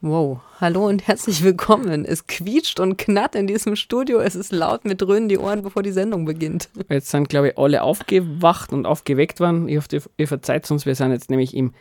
[0.00, 2.04] Wow, hallo und herzlich willkommen.
[2.04, 4.20] Es quietscht und knarrt in diesem Studio.
[4.20, 6.68] Es ist laut, mit dröhnen die Ohren, bevor die Sendung beginnt.
[6.88, 9.68] Jetzt sind, glaube ich, alle aufgewacht und aufgeweckt worden.
[9.68, 10.86] Ich hoffe, ihr verzeiht uns.
[10.86, 11.72] Wir sind jetzt nämlich im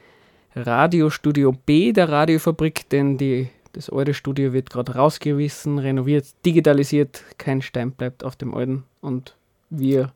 [0.56, 7.24] Radiostudio B der Radiofabrik, denn die, das alte Studio wird gerade rausgerissen, renoviert, digitalisiert.
[7.38, 9.36] Kein Stein bleibt auf dem alten und
[9.70, 10.12] wir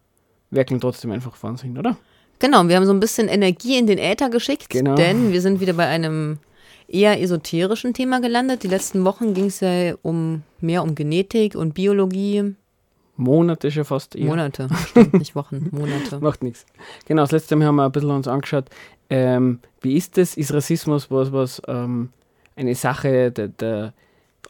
[0.50, 1.98] werkeln trotzdem einfach Wahnsinn, oder?
[2.42, 4.96] Genau, wir haben so ein bisschen Energie in den Äther geschickt, Genau.
[4.96, 6.40] denn wir sind wieder bei einem
[6.88, 8.64] eher esoterischen Thema gelandet.
[8.64, 12.56] Die letzten Wochen ging es ja um mehr um Genetik und Biologie.
[13.16, 14.16] Monate schon fast.
[14.16, 14.26] eher.
[14.26, 16.20] Monate, stimmt, nicht Wochen, Monate.
[16.20, 16.66] Macht nichts.
[17.06, 18.66] Genau, das letzte Mal haben wir ein bisschen uns angeschaut,
[19.12, 20.36] ähm, wie ist das?
[20.36, 22.10] Ist Rassismus was, was ähm,
[22.56, 23.94] eine Sache der, der,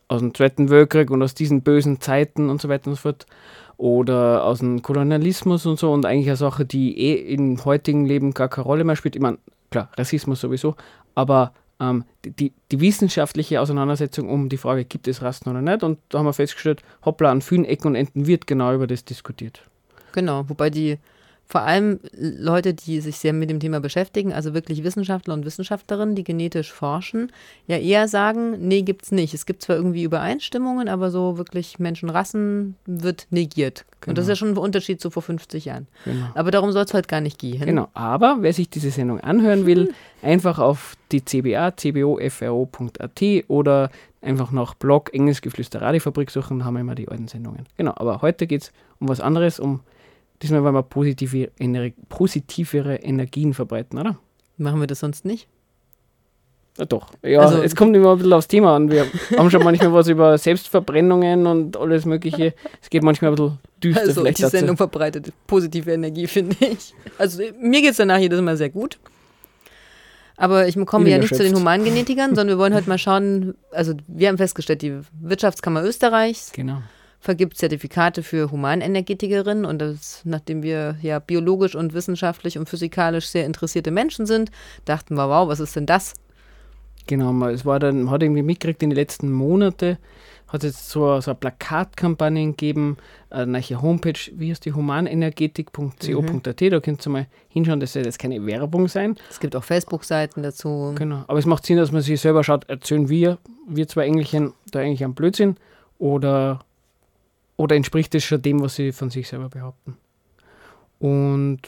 [0.07, 3.25] aus dem Zweiten Weltkrieg und aus diesen bösen Zeiten und so weiter und so fort?
[3.81, 8.31] Oder aus dem Kolonialismus und so und eigentlich eine Sache, die eh im heutigen Leben
[8.31, 9.15] gar keine Rolle mehr spielt.
[9.15, 9.39] Ich meine,
[9.71, 10.75] klar, Rassismus sowieso,
[11.15, 15.81] aber ähm, die, die, wissenschaftliche Auseinandersetzung um die Frage, gibt es Rassen oder nicht?
[15.81, 19.03] Und da haben wir festgestellt, hoppla, an vielen Ecken und Enden wird genau über das
[19.03, 19.63] diskutiert.
[20.11, 20.99] Genau, wobei die
[21.51, 26.15] vor allem Leute, die sich sehr mit dem Thema beschäftigen, also wirklich Wissenschaftler und Wissenschaftlerinnen,
[26.15, 27.29] die genetisch forschen,
[27.67, 29.33] ja eher sagen, nee, gibt's nicht.
[29.33, 33.83] Es gibt zwar irgendwie Übereinstimmungen, aber so wirklich Menschenrassen wird negiert.
[34.07, 35.87] Und das ist ja schon ein Unterschied zu vor 50 Jahren.
[36.05, 36.27] Genau.
[36.35, 37.65] Aber darum soll es heute gar nicht gehen.
[37.65, 44.51] Genau, aber wer sich diese Sendung anhören will, einfach auf die CBA, cbofro.at oder einfach
[44.51, 47.65] nach Blog Engelsgeflüster Radiofabrik suchen, haben wir immer die alten Sendungen.
[47.75, 49.81] Genau, aber heute geht es um was anderes, um
[50.41, 54.17] diesmal wollen wir positive, ener positivere Energien verbreiten, oder?
[54.57, 55.47] Machen wir das sonst nicht?
[56.77, 57.11] Ja, doch.
[57.21, 58.89] Ja, Also- es kommt immer ein bisschen aufs Thema an.
[58.89, 59.05] Wir
[59.37, 62.53] haben schon manchmal was über Selbstverbrennungen und alles Mögliche.
[62.81, 64.57] Es geht manchmal ein bisschen düster Also vielleicht die dazu.
[64.57, 66.93] Sendung verbreitet positive Energie, finde ich.
[67.17, 68.99] Also mir geht es danach jedes Mal sehr gut.
[70.37, 71.55] Aber ich komme ja nicht zu den.
[71.55, 76.81] Humangenetikern, sondern wir wollen heute mal schauen, also wir haben festgestellt, die Wirtschaftskammer Österreichs Genau.
[77.21, 79.63] Vergibt Zertifikate für Humanenergetikerinnen.
[79.63, 84.51] Und das, nachdem wir ja biologisch und wissenschaftlich und physikalisch sehr interessierte Menschen sind,
[84.85, 86.13] dachten wir, wow, was ist denn das?
[87.07, 89.97] Genau, mal, es war dann, man hat irgendwie mitgekriegt in den letzten Monaten,
[90.47, 92.97] hat es jetzt so, so eine Plakatkampagne gegeben,
[93.29, 98.19] eine neue Homepage, wie heißt die, humanenergetik.co.at, da könnt ihr mal hinschauen, das soll jetzt
[98.19, 100.93] keine Werbung sein, Es gibt auch Facebook-Seiten dazu.
[100.95, 104.53] genau, aber es macht Sinn, dass man sich selber schaut, erzählen wir, wir zwei Engelchen,
[104.71, 105.55] da eigentlich ein Blödsinn,
[105.97, 106.59] oder,
[107.61, 109.95] oder entspricht es schon dem, was sie von sich selber behaupten.
[110.97, 111.61] Und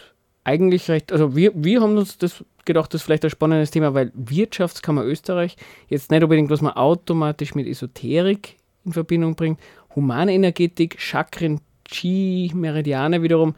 [0.43, 3.93] eigentlich recht, also wir, wir haben uns das gedacht, das ist vielleicht ein spannendes Thema,
[3.93, 5.55] weil Wirtschaftskammer Österreich
[5.89, 9.59] jetzt nicht unbedingt, was man automatisch mit Esoterik in Verbindung bringt,
[9.95, 13.53] Humanenergetik, Chakren, Chi, Meridiane wiederum,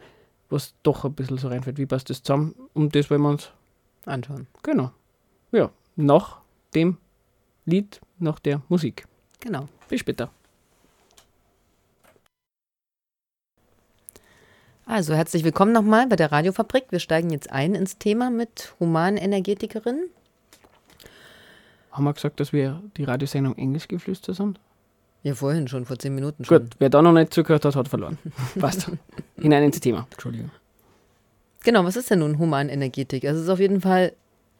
[0.50, 1.78] was doch ein bisschen so reinfällt.
[1.78, 2.54] Wie passt das zusammen?
[2.74, 3.50] Und das wollen wir uns,
[4.04, 4.46] Anschauen.
[4.62, 4.90] genau,
[5.52, 6.40] ja, nach
[6.74, 6.98] dem
[7.64, 9.06] Lied, nach der Musik.
[9.40, 9.68] Genau.
[9.88, 10.30] Bis später.
[14.88, 16.84] Also herzlich willkommen nochmal bei der Radiofabrik.
[16.90, 20.08] Wir steigen jetzt ein ins Thema mit Humanenergetikerinnen.
[21.90, 24.60] Haben wir gesagt, dass wir die Radiosendung Engelsgeflüster sind?
[25.22, 26.58] Ja, vorhin schon, vor zehn Minuten schon.
[26.62, 28.18] Gut, wer da noch nicht zugehört hat, hat verloren.
[28.60, 28.88] Passt.
[29.40, 30.06] Hinein ins Thema.
[30.12, 30.50] Entschuldigung.
[31.64, 33.24] Genau, was ist denn nun Humanenergetik?
[33.24, 34.12] Also es ist auf jeden Fall,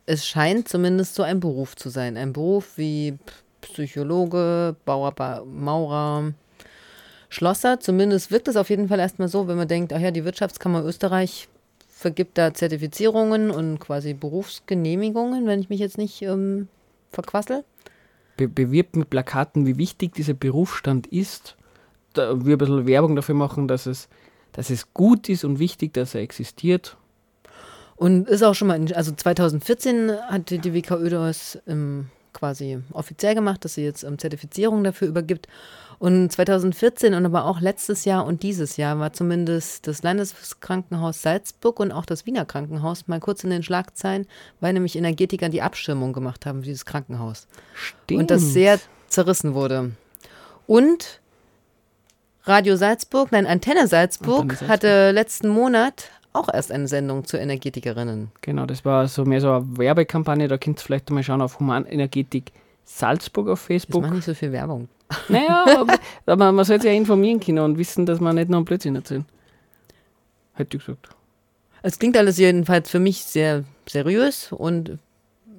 [0.06, 2.16] es scheint zumindest so ein Beruf zu sein.
[2.16, 3.16] Ein Beruf wie
[3.60, 6.32] Psychologe, Bauer, Ba- Maurer,
[7.36, 7.80] Schlosser.
[7.80, 10.83] Zumindest wirkt es auf jeden Fall erstmal so, wenn man denkt, ach ja, die Wirtschaftskammer
[10.83, 11.48] Österreich
[11.86, 16.68] vergibt da Zertifizierungen und quasi Berufsgenehmigungen, wenn ich mich jetzt nicht ähm,
[17.10, 17.62] verquassel.
[18.38, 21.56] Be bewirbt mit Plakaten, wie wichtig dieser Berufsstand ist.
[22.15, 24.09] Da wir ein bisschen Werbung dafür machen, dass es,
[24.53, 26.97] dass es gut ist und wichtig, dass er existiert.
[27.97, 33.34] Und ist auch schon mal, in, also 2014 hat die WKÖ das ähm, quasi offiziell
[33.34, 35.48] gemacht, dass sie jetzt ähm, Zertifizierung dafür übergibt.
[35.98, 41.81] Und 2014 und aber auch letztes Jahr und dieses Jahr war zumindest das Landeskrankenhaus Salzburg
[41.81, 44.27] und auch das Wiener Krankenhaus mal kurz in den Schlagzeilen,
[44.60, 47.47] weil nämlich Energetiker die Abschirmung gemacht haben für dieses Krankenhaus.
[47.75, 48.21] Stimmt.
[48.21, 48.78] Und das sehr
[49.09, 49.93] zerrissen wurde.
[50.66, 51.21] Und
[52.45, 54.69] Radio Salzburg, nein, Antenne Salzburg, Antenne Salzburg.
[54.69, 58.31] hatte letzten Monat auch erst eine Sendung zu Energetikerinnen.
[58.43, 60.47] Genau, das war so mehr so eine Werbekampagne.
[60.48, 62.53] Da könnt ihr vielleicht mal schauen auf Humanenergetik
[62.86, 64.03] Salzburg auf Facebook.
[64.03, 64.88] macht nicht so viel Werbung.
[65.28, 65.84] Naja,
[66.27, 68.97] aber, man sollte sich ja informieren können und wissen, dass man nicht nur einen Blödsinn
[68.97, 69.24] erzählen.
[70.54, 71.10] Hätte ich gesagt.
[71.83, 74.98] Es klingt alles jedenfalls für mich sehr seriös und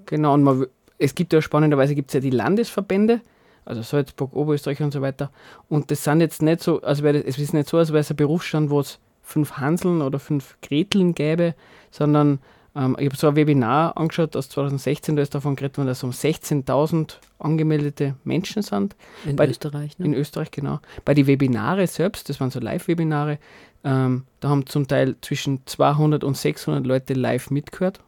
[0.08, 0.66] Genau, und man,
[0.98, 3.22] es gibt ja spannenderweise gibt's ja die Landesverbände,
[3.66, 5.32] also Salzburg, Oberösterreich und so weiter.
[5.70, 8.10] Und das sind jetzt nicht so, also das, es ist nicht so, als wäre es
[8.10, 11.54] ein Berufsstand, wo es fünf Hanseln oder fünf Greteln gäbe,
[11.92, 12.40] sondern
[12.78, 16.04] ähm, ich habe so ein Webinar angeschaut aus 2016, da ist davon geredet worden, dass
[16.04, 18.96] um 16.000 angemeldete Menschen sind.
[19.26, 20.06] In Bei- Österreich, ne?
[20.06, 20.80] In Österreich, genau.
[21.04, 23.40] Bei den Webinare selbst, das waren so Live-Webinare,
[23.84, 28.00] ähm, da haben zum Teil zwischen 200 und 600 Leute live mitgehört,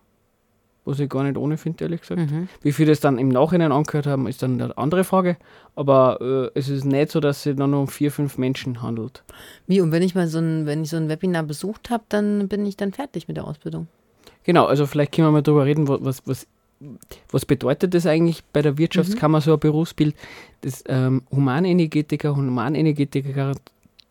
[0.86, 2.20] was ich gar nicht ohne finde, ehrlich gesagt.
[2.32, 2.48] mhm.
[2.62, 5.38] Wie viele das dann im Nachhinein angehört haben, ist dann eine andere Frage.
[5.76, 6.20] Aber
[6.54, 9.24] äh, es ist nicht so, dass es dann nur um vier, fünf Menschen handelt.
[9.68, 12.48] Wie, und wenn ich mal so ein, wenn ich so ein Webinar besucht habe, dann
[12.48, 13.88] bin ich dann fertig mit der Ausbildung.
[14.44, 16.48] Genau, also vielleicht können wir mal darüber reden, wa- was, was,
[17.32, 20.16] was bedeutet das eigentlich bei der Wirtschaftskammer, so ein Berufsbild?
[20.62, 23.56] Das ähm, Humanenergetiker, Humanenergetikerin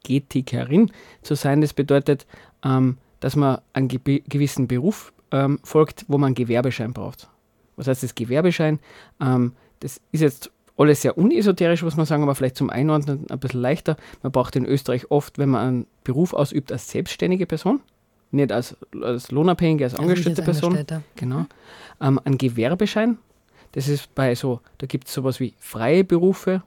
[0.04, 0.90] Energetikerin
[1.22, 2.26] zu sein, das bedeutet,
[2.64, 7.28] ähm, dass man einen ge gewissen Beruf ähm, folgt, wo man einen Gewerbeschein braucht.
[7.76, 8.78] Was heißt das Gewerbeschein?
[9.20, 13.38] Ähm, das ist jetzt alles sehr unesoterisch, muss man sagen, aber vielleicht zum Einordnen ein
[13.40, 13.96] bisschen leichter.
[14.22, 17.81] Man braucht in Österreich oft, wenn man einen Beruf ausübt, als selbstständige Person,
[18.30, 20.86] nicht als, als Lohnabhängige, als angestellte Also Person.
[21.16, 21.46] Genau.
[22.00, 23.19] Ähm, ein Gewerbeschein,
[23.72, 26.62] das ist bei so, da gibt es sowas wie freie Berufe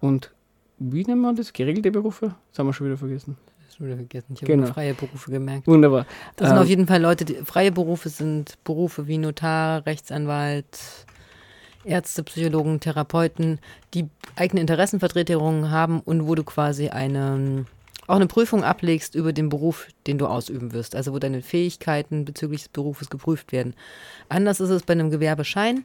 [0.00, 0.32] und
[0.78, 1.52] wie nennt man das?
[1.52, 2.34] Geregelte Berufe?
[2.50, 3.36] Das haben wir schon wieder vergessen.
[3.76, 4.32] Schon wieder vergessen.
[4.34, 4.66] Ich habe Genau.
[4.66, 5.66] freie Berufe gemerkt.
[5.66, 6.06] Wunderbar.
[6.36, 10.78] Das sind Ähm, auf jeden Fall Leute, die, freie Berufe sind Berufe wie Notar, Rechtsanwalt,
[11.84, 13.58] Ärzte, Psychologen, Therapeuten,
[13.94, 17.64] die eigene Interessenvertretungen haben und wo du quasi eine,
[18.06, 20.94] auch eine Prüfung ablegst über den Beruf, den du ausüben wirst.
[20.94, 23.74] Also wo deine Fähigkeiten bezüglich des Berufes geprüft werden.
[24.28, 25.84] Anders ist es bei einem Gewerbeschein.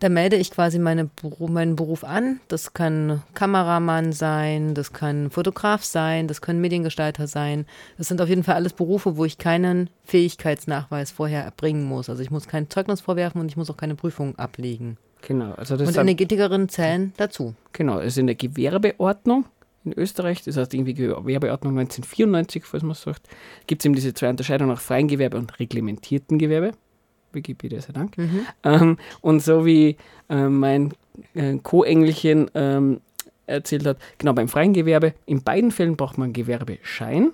[0.00, 1.10] Da melde ich quasi meine,
[1.40, 2.40] meinen Beruf an.
[2.48, 7.66] Das kann Kameramann sein, das kann Fotograf sein, das können Mediengestalter sein.
[7.98, 12.08] Das sind auf jeden Fall alles Berufe, wo ich keinen Fähigkeitsnachweis vorher erbringen muss.
[12.08, 14.96] Also ich muss kein Zeugnis vorwerfen und ich muss auch keine Prüfung ablegen.
[15.20, 17.54] Genau, also das und Energetikerinnen zählen dazu.
[17.74, 19.44] genau, es ist in der Gewerbeordnung
[19.84, 23.28] in Österreich, das heißt irgendwie Gewerbeordnung 1994, falls man es sagt,
[23.66, 26.72] gibt es eben diese zwei Unterscheidungen nach freiem Gewerbe und reglementierten Gewerbe.
[27.32, 28.18] Wikipedia sei Dank.
[28.18, 28.46] Mhm.
[28.64, 29.96] Ähm, und so wie
[30.28, 30.92] äh, mein
[31.34, 33.00] äh, Co-Engelchen ähm,
[33.46, 37.32] erzählt hat, genau beim freien Gewerbe, in beiden Fällen braucht man einen Gewerbeschein.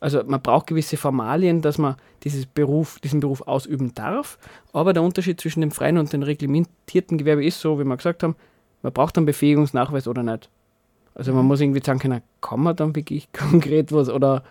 [0.00, 4.38] Also man braucht gewisse Formalien, dass man dieses Beruf, diesen Beruf ausüben darf.
[4.72, 8.22] Aber der Unterschied zwischen dem freien und dem reglementierten Gewerbe ist so, wie wir gesagt
[8.22, 8.36] haben,
[8.82, 10.48] man braucht einen Befähigungsnachweis oder nicht.
[11.18, 14.44] Also man muss irgendwie sagen können, kann man dann wirklich konkret was oder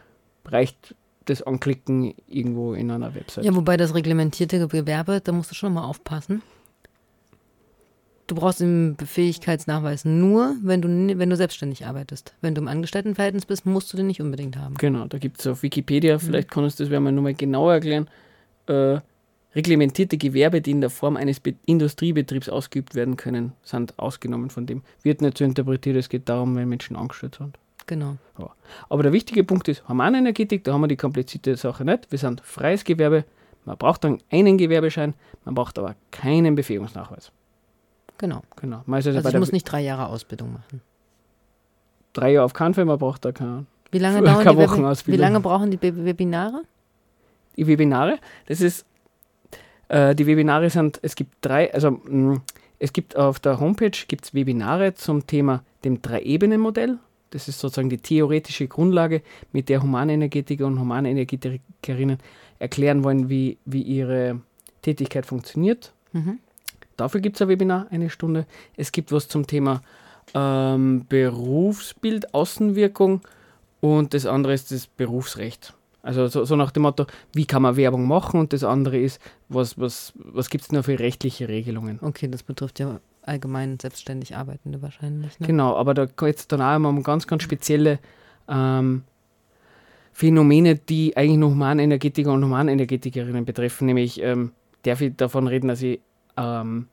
[0.45, 3.45] reicht das Anklicken irgendwo in einer Website?
[3.45, 6.41] Ja, wobei das reglementierte Gewerbe, da musst du schon mal aufpassen.
[8.27, 12.33] Du brauchst den Fähigkeitsnachweis nur, wenn du, wenn du selbstständig arbeitest.
[12.41, 14.75] Wenn du im Angestelltenverhältnis bist, musst du den nicht unbedingt haben.
[14.75, 18.09] Genau, da gibt es auf Wikipedia, vielleicht kann uns das wer mal nochmal genauer erklären,
[18.67, 18.99] äh,
[19.57, 24.65] reglementierte Gewerbe, die in der Form eines Be Industriebetriebs ausgeübt werden können, sind ausgenommen von
[24.65, 24.83] dem.
[25.03, 27.57] Wird nicht so interpretiert, es geht darum, wenn Menschen angestellt sind.
[27.87, 28.17] Genau.
[28.89, 32.11] Aber der wichtige Punkt ist, Humanenergetik, da haben wir die komplizierte Sache nicht.
[32.11, 33.23] Wir sind freies Gewerbe,
[33.65, 35.13] man braucht dann einen Gewerbeschein,
[35.45, 37.31] man braucht aber keinen Befähigungsnachweis.
[38.17, 38.41] Genau.
[38.61, 38.81] Genau.
[38.85, 40.81] Man also, Also ich muss nicht drei Jahre Ausbildung machen.
[42.13, 44.69] drei Jahre auf keinen Fall, man braucht da keine Wie lange, Keine dauern die, Webi-
[44.71, 45.17] Wochenausbildung.
[45.17, 46.63] wie lange brauchen die Web- Webinare?
[47.55, 48.19] die Webinare.
[48.47, 48.85] Das ist,
[49.89, 52.41] äh, die Webinare sind, es gibt drei, also mh,
[52.79, 56.99] es gibt auf der Homepage gibt's Webinare zum Thema dem Drei-Ebenen-Modell.
[57.31, 62.19] Das ist sozusagen die theoretische Grundlage, mit der Humanenergetiker und Humanenergetikerinnen
[62.59, 64.41] erklären wollen, wie, wie ihre
[64.81, 65.93] Tätigkeit funktioniert.
[66.13, 66.39] Mhm.
[66.95, 68.45] Dafür gibt es ein Webinar, eine Stunde.
[68.75, 69.81] Es gibt was zum Thema
[70.33, 73.21] ähm, Berufsbild, Außenwirkung
[73.81, 75.73] und das andere ist das Berufsrecht.
[76.07, 79.19] Also so, so nach dem Motto, wie kann man Werbung machen und das andere ist,
[79.49, 81.99] was, was, was gibt es noch für rechtliche Regelungen.
[82.01, 85.37] Okay, das betrifft ja allgemein selbstständig Arbeitende wahrscheinlich.
[85.37, 85.47] Ne?
[85.47, 87.99] Genau, aber da geht es dann auch immer um ganz, ganz spezielle
[88.47, 89.03] ähm,
[90.13, 93.87] Phänomene, die eigentlich nur Humanenergetiker und Humanenergetikerinnen betreffen.
[93.87, 95.99] Nämlich ähm, darf ich davon reden, dass ich
[96.37, 96.87] ähm,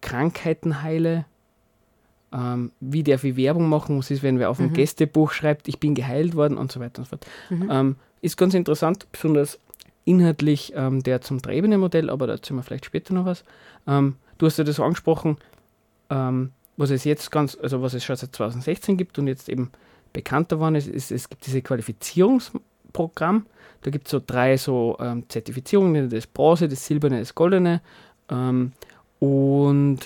[0.00, 1.26] Krankheiten heile.
[2.32, 3.98] Ähm, wie darf ich Werbung machen?
[3.98, 4.74] Was ist, wenn wer auf dem Mhm.
[4.74, 7.26] Gästebuch schreibt, ich bin geheilt worden und so weiter und so fort.
[7.50, 7.68] Mhm.
[7.70, 9.58] Ähm, ist ganz interessant, besonders
[10.04, 13.44] inhaltlich ähm, der zum Drei-Ebene-Modell, aber dazu haben wir vielleicht später noch was.
[13.86, 15.36] Ähm, du hast ja das angesprochen,
[16.10, 19.70] ähm, was es jetzt ganz, also was es schon seit 2016 gibt und jetzt eben
[20.12, 23.46] bekannter geworden ist, ist es gibt diese Qualifizierungsprogramm.
[23.82, 27.80] Da gibt es so drei so ähm, Zertifizierungen, das Bronze, das Silberne, das Goldene.
[29.20, 29.98] Und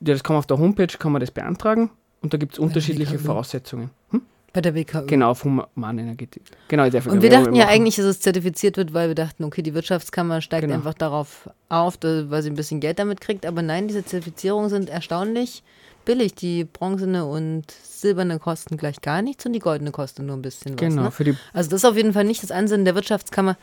[0.00, 1.90] ja, das kann man auf der Homepage kann man das beantragen
[2.22, 3.18] und da gibt es unterschiedliche.
[3.18, 3.90] Voraussetzungen.
[4.10, 4.22] Hm?
[4.52, 5.06] Bei der WKÜ.
[5.06, 6.42] Genau, auf Humanenergetik.
[6.68, 7.74] Genau, ich Und wir dachten ja machen.
[7.74, 10.76] eigentlich, dass es zertifiziert wird, weil wir dachten, okay, die Wirtschaftskammer steigt Genau.
[10.76, 13.46] einfach darauf auf, weil sie ein bisschen Geld damit kriegt.
[13.46, 15.64] Aber nein, diese Zertifizierungen sind erstaunlich
[16.04, 16.36] billig.
[16.36, 20.74] Die bronzene und silberne kosten gleich gar nichts und die goldene kostet nur ein bisschen
[20.74, 20.80] was.
[20.80, 21.36] Genau, Ne?
[21.52, 23.56] Also das ist auf jeden Fall nicht das Ansinnen der Wirtschaftskammer,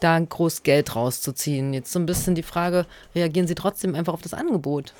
[0.00, 1.74] da groß Geld rauszuziehen.
[1.74, 4.94] Jetzt so ein bisschen die Frage, reagieren Sie trotzdem einfach auf das Angebot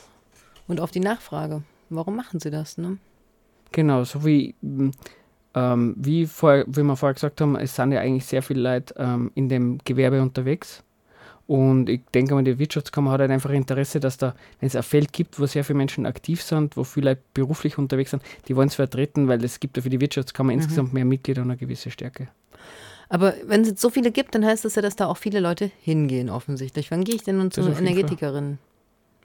[0.69, 1.63] und auf die Nachfrage?
[1.91, 2.79] Warum machen Sie das?
[2.79, 2.99] Ne?
[3.73, 4.55] Genau, so wie,
[5.55, 8.95] ähm, wie, vor, wie wir vorher gesagt haben, es sind ja eigentlich sehr viele Leute
[8.99, 10.85] ähm, in dem Gewerbe unterwegs.
[11.47, 14.83] Und ich denke mal, die Wirtschaftskammer hat halt einfach Interesse, dass da, wenn es ein
[14.83, 18.55] Feld gibt, wo sehr viele Menschen aktiv sind, wo viele Leute beruflich unterwegs sind, die
[18.55, 21.57] wollen es vertreten, weil es gibt ja für die Wirtschaftskammer insgesamt mehr Mitglieder und eine
[21.57, 22.29] gewisse Stärke.
[23.09, 25.41] Aber wenn es jetzt so viele gibt, dann heißt das ja, dass da auch viele
[25.41, 26.91] Leute hingehen offensichtlich.
[26.91, 28.59] Wann gehe ich denn nun zu Das auf jeden Energetikerin?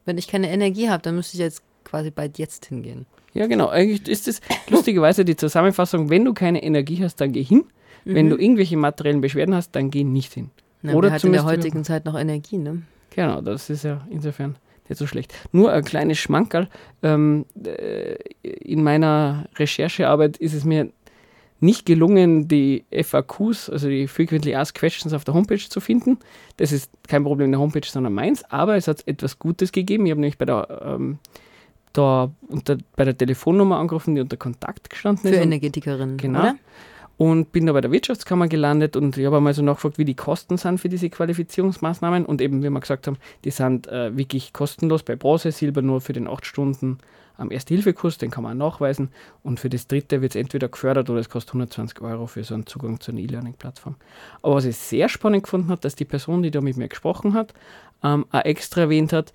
[0.06, 3.06] Wenn ich keine Energie habe, dann müsste ich jetzt quasi bald jetzt hingehen.
[3.34, 3.70] Ja, genau.
[3.70, 7.66] Eigentlich ist das lustigerweise die Zusammenfassung, wenn du keine Energie hast, dann geh hin.
[8.06, 10.52] Wenn du irgendwelche materiellen Beschwerden hast, dann geh nicht hin.
[10.82, 12.82] Na, Oder hat in der heutigen Zeit noch Energie, ne?
[13.12, 14.58] Genau, das ist ja insofern
[14.90, 15.34] nicht so schlecht.
[15.52, 16.68] Nur ein kleines Schmankerl.
[17.02, 20.90] Ähm, äh, in meiner Recherchearbeit ist es mir
[21.64, 26.20] nicht gelungen, die FAQs, also die Frequently Asked Questions auf der Homepage zu finden.
[26.58, 28.44] Das ist kein Problem der Homepage, sondern meins.
[28.52, 30.06] Aber es hat etwas Gutes gegeben.
[30.06, 31.20] Ich habe nämlich bei der, ähm,
[31.94, 35.38] da unter, bei der Telefonnummer angerufen, die unter Kontakt gestanden Für ist.
[35.38, 36.40] Und- Energetikerinnen, Genau.
[36.40, 36.56] oder?
[37.16, 40.16] und bin da bei der Wirtschaftskammer gelandet und ich habe einmal so nachgefragt, wie die
[40.16, 44.52] Kosten sind für diese Qualifizierungsmaßnahmen und eben, wie wir gesagt haben, die sind äh, wirklich
[44.52, 46.98] kostenlos bei Bronze, Silber nur für den 8 Stunden
[47.38, 49.10] am Erste-Hilfe-Kurs, den kann man auch nachweisen
[49.42, 52.54] und für das dritte wird es entweder gefördert oder es kostet 120 Euro für so
[52.54, 53.96] einen Zugang zu einer E-Learning-Plattform.
[54.42, 57.34] Aber was ich sehr spannend gefunden habe, dass die Person, die da mit mir gesprochen
[57.34, 57.54] hat,
[58.04, 59.34] ähm, auch extra erwähnt hat,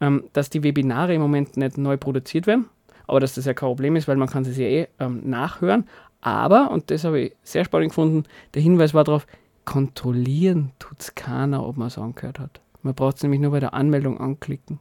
[0.00, 2.66] ähm, dass die Webinare im Moment nicht neu produziert werden,
[3.06, 5.88] aber dass das ja kein Problem ist, weil man kann sie ja eh ähm, nachhören.
[6.20, 8.24] Aber, und das habe ich sehr spannend gefunden,
[8.54, 9.26] der Hinweis war darauf,
[9.64, 12.60] kontrollieren tut es keiner, ob man es angehört hat.
[12.82, 14.78] Man braucht es nämlich nur bei der Anmeldung anklicken.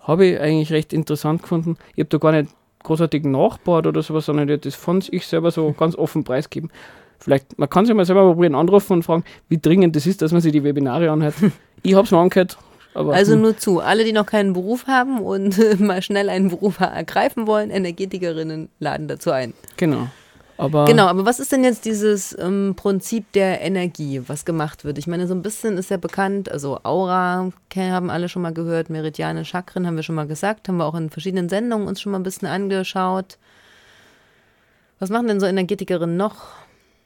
[0.00, 1.76] Habe ich eigentlich recht interessant gefunden.
[1.94, 2.50] Ich habe da gar nicht
[2.82, 6.70] großartig nachgebaut oder sowas, sondern ich das von ich selber so ganz offen preisgeben.
[7.18, 10.32] Vielleicht, man kann sich mal selber probieren, anrufen und fragen, wie dringend das ist, dass
[10.32, 11.34] man sich die Webinare anhört.
[11.82, 12.56] ich habe es mir angehört,
[12.94, 16.28] aber Also hm, nur zu, alle, die noch keinen Beruf haben und äh, mal schnell
[16.28, 19.54] einen Beruf ergreifen wollen, Energetikerinnen laden dazu ein.
[19.76, 20.08] genau.
[20.58, 24.98] Aber Genau, aber was ist denn jetzt dieses ähm, Prinzip der Energie, was gemacht wird?
[24.98, 28.90] Ich meine, so ein bisschen ist ja bekannt, also Aura haben alle schon mal gehört,
[28.90, 32.10] Meridiane, Chakren haben wir schon mal gesagt, haben wir auch in verschiedenen Sendungen uns schon
[32.10, 33.38] mal ein bisschen angeschaut.
[34.98, 36.34] Was machen denn so Energetikerinnen noch?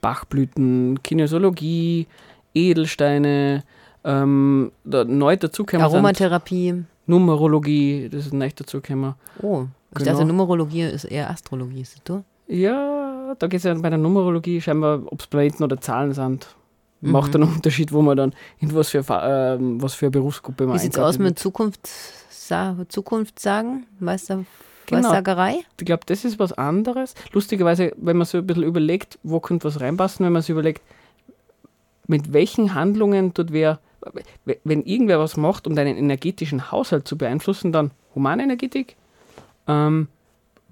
[0.00, 2.06] Bachblüten, Kinesiologie,
[2.54, 3.64] Edelsteine,
[4.02, 6.84] ähm, da, neu dazugekommen sind Aromatherapie.
[7.06, 9.14] Numerologie, das ist neu dazugekommen.
[9.42, 10.12] Oh, ich Genau.
[10.12, 12.24] dachte, Numerologie ist eher Astrologie, siehst du?
[12.48, 13.01] Ja,
[13.38, 16.46] da geht es ja bei der Numerologie scheinbar, ob es Planeten oder Zahlen sind.
[17.00, 17.10] Mhm.
[17.10, 20.76] Macht einen Unterschied, wo man dann in was für, ähm, was für eine Berufsgruppe man
[20.76, 21.38] Wie sieht's eingeordnet aus mit.
[21.38, 21.88] Zukunft,
[22.30, 23.86] Sa Zukunft sagen?
[24.00, 24.44] Weißt du,
[24.86, 25.14] Genau.
[25.78, 27.14] Ich glaube, das ist was anderes.
[27.32, 30.82] Lustigerweise, wenn man so ein bisschen überlegt, wo könnte was reinpassen, wenn man sich überlegt,
[32.06, 33.78] mit welchen Handlungen tut wer,
[34.64, 38.96] wenn irgendwer was macht, um deinen energetischen Haushalt zu beeinflussen, dann Humanenergetik.
[39.66, 40.08] Ähm,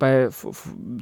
[0.01, 0.29] bei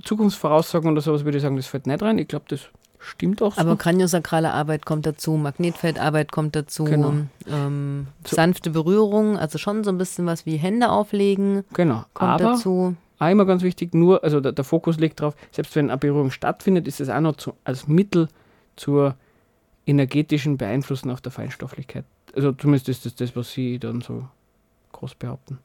[0.05, 2.19] Zukunftsvoraussagen oder sowas würde ich sagen, das fällt nicht rein.
[2.19, 2.61] Ich glaube, das
[2.99, 3.61] stimmt auch so.
[3.61, 7.15] Aber kraniosakrale Arbeit kommt dazu, Magnetfeldarbeit kommt dazu, Genau.
[7.51, 12.05] ähm, So- sanfte Berührung, also schon so ein bisschen was wie Hände auflegen genau.
[12.13, 12.97] kommt Aber dazu.
[13.19, 16.31] auch immer ganz wichtig, nur, also der, der Fokus liegt darauf, selbst wenn eine Berührung
[16.31, 18.29] stattfindet, ist es auch noch zu, als Mittel
[18.77, 19.15] zur
[19.87, 22.05] energetischen Beeinflussen auf der Feinstofflichkeit.
[22.37, 24.25] Also zumindest ist das das, was Sie dann so
[24.93, 25.59] groß behaupten.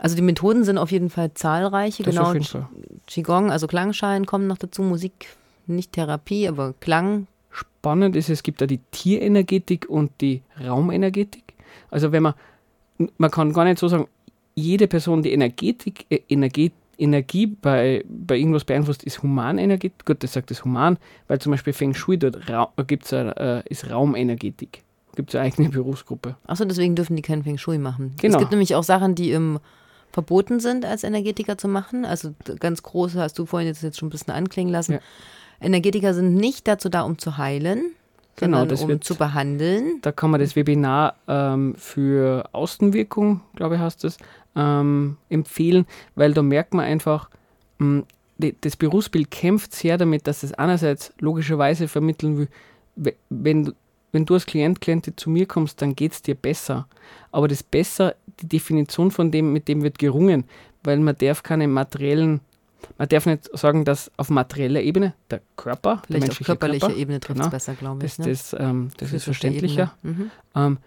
[0.00, 2.66] Also die Methoden sind auf jeden Fall zahlreiche, Das genau.
[3.06, 7.26] Qigong, also Klangschalen kommen noch dazu, Musik, nicht Therapie, aber Klang.
[7.50, 11.44] Spannend ist, es gibt da die Tierenergetik und die Raumenergetik.
[11.90, 12.34] Also wenn man,
[13.18, 14.06] man kann gar nicht so sagen,
[14.54, 19.92] jede Person, die Energetik, äh, Energie, Energie bei, bei irgendwas beeinflusst, ist Humanenergie.
[20.06, 20.96] Gut, das sagt das Human,
[21.28, 24.82] weil zum Beispiel Feng Shui dort Ra gibt's äh, ist Raumenergetik.
[25.14, 26.36] Gibt es eine eigene Berufsgruppe.
[26.46, 28.14] Achso, deswegen dürfen die kein Feng Shui machen.
[28.18, 28.36] Genau.
[28.36, 29.58] Es gibt nämlich auch Sachen, die im
[30.12, 32.04] verboten sind, als Energetiker zu machen.
[32.04, 34.92] Also ganz große, hast du vorhin jetzt, jetzt schon ein bisschen anklingen lassen.
[34.94, 34.98] Ja.
[35.60, 37.92] Energetiker sind nicht dazu da, um zu heilen,
[38.36, 39.98] Genau, sondern das um wird- zu behandeln.
[40.02, 44.16] Da kann man das Webinar ähm, für Außenwirkung, glaube ich, heißt es,
[44.56, 47.28] ähm, empfehlen, weil da merkt man einfach,
[47.78, 48.04] mh,
[48.38, 52.48] die, das Berufsbild kämpft sehr damit, dass es einerseits logischerweise vermitteln will,
[52.96, 53.72] we- wenn, du-
[54.12, 56.88] wenn du als Klient, Klientin zu mir kommst, dann geht es dir besser.
[57.32, 60.44] Aber das besser, die Definition von dem, mit dem wird gerungen,
[60.82, 62.40] weil man darf keine materiellen,
[62.98, 66.86] man darf nicht sagen, dass auf materieller Ebene der Körper, der Vielleicht auf menschliche körperlicher
[66.86, 68.16] Körper, Ebene trifft es genau, besser, glaube ich.
[68.16, 68.32] das, ne?
[68.32, 69.94] das, ähm, das ist verständlicher.
[70.02, 70.30] Mhm.
[70.54, 70.78] Ähm,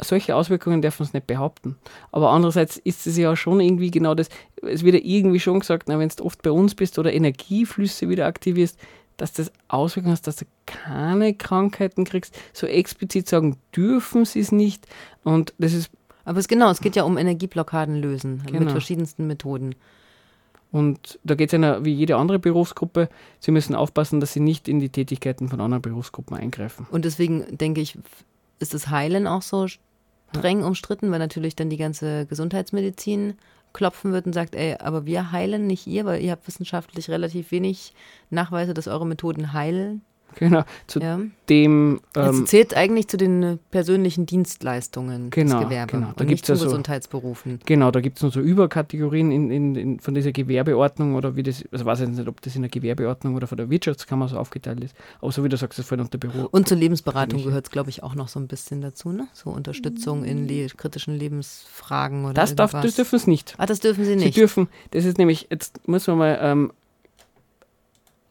[0.00, 1.76] solche Auswirkungen darf man es nicht behaupten.
[2.12, 4.28] Aber andererseits ist es ja schon irgendwie genau das,
[4.62, 8.26] es wird ja irgendwie schon gesagt, wenn du oft bei uns bist oder Energieflüsse wieder
[8.26, 8.78] aktivierst,
[9.16, 12.36] dass das Auswirkungen hast, dass du keine Krankheiten kriegst.
[12.52, 14.86] So explizit sagen dürfen sie es nicht.
[15.22, 15.90] Und das ist.
[16.24, 18.60] Aber es genau, es geht ja um Energieblockaden lösen genau.
[18.60, 19.74] mit verschiedensten Methoden.
[20.72, 23.08] Und da geht es ja wie jede andere Berufsgruppe.
[23.38, 26.86] Sie müssen aufpassen, dass sie nicht in die Tätigkeiten von anderen Berufsgruppen eingreifen.
[26.90, 27.96] Und deswegen denke ich,
[28.58, 33.34] ist das Heilen auch so streng umstritten, weil natürlich dann die ganze Gesundheitsmedizin
[33.72, 37.50] klopfen wird und sagt, ey, aber wir heilen nicht ihr, weil ihr habt wissenschaftlich relativ
[37.50, 37.92] wenig
[38.30, 40.02] Nachweise, dass eure Methoden heilen.
[40.36, 41.20] Genau, zu ja.
[41.48, 42.00] dem.
[42.16, 46.12] Ähm, es zählt eigentlich zu den persönlichen Dienstleistungen genau, des Gewerbes genau.
[46.16, 47.60] Da und nicht zu so, Gesundheitsberufen.
[47.64, 51.42] Genau, da gibt es noch so Überkategorien in, in, in, von dieser Gewerbeordnung oder wie
[51.42, 54.38] das, also weiß ich nicht, ob das in der Gewerbeordnung oder von der Wirtschaftskammer so
[54.38, 56.48] aufgeteilt ist, aber so wie du sagst, das fällt unter Büro.
[56.50, 59.28] Und zur Lebensberatung gehört es, glaube ich, auch noch so ein bisschen dazu, ne?
[59.32, 63.54] So Unterstützung in le kritischen Lebensfragen oder Das, darf, das dürfen sie nicht.
[63.58, 64.34] Ah, das dürfen sie nicht.
[64.34, 66.72] Sie dürfen, das ist nämlich, jetzt muss man mal ähm,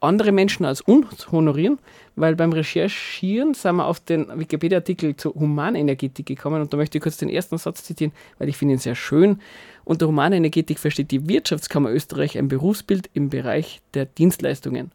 [0.04, 1.80] andere Menschen als uns honorieren,
[2.16, 7.02] weil beim Recherchieren sind wir auf den Wikipedia-Artikel zur Humanenergetik gekommen und da möchte ich
[7.02, 9.40] kurz den ersten Satz zitieren, weil ich finde ihn sehr schön.
[9.86, 14.92] Unter Humanenergetik versteht die Wirtschaftskammer Österreich ein Berufsbild im Bereich der Dienstleistungen.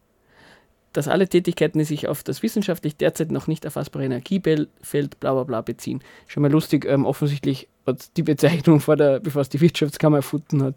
[0.93, 5.43] Dass alle Tätigkeiten, die sich auf das wissenschaftlich derzeit noch nicht erfassbare Energiefeld bla bla
[5.43, 6.01] bla beziehen.
[6.25, 10.63] Schon mal lustig, ähm, offensichtlich hat die Bezeichnung vor der, bevor es die Wirtschaftskammer erfunden
[10.63, 10.75] hat,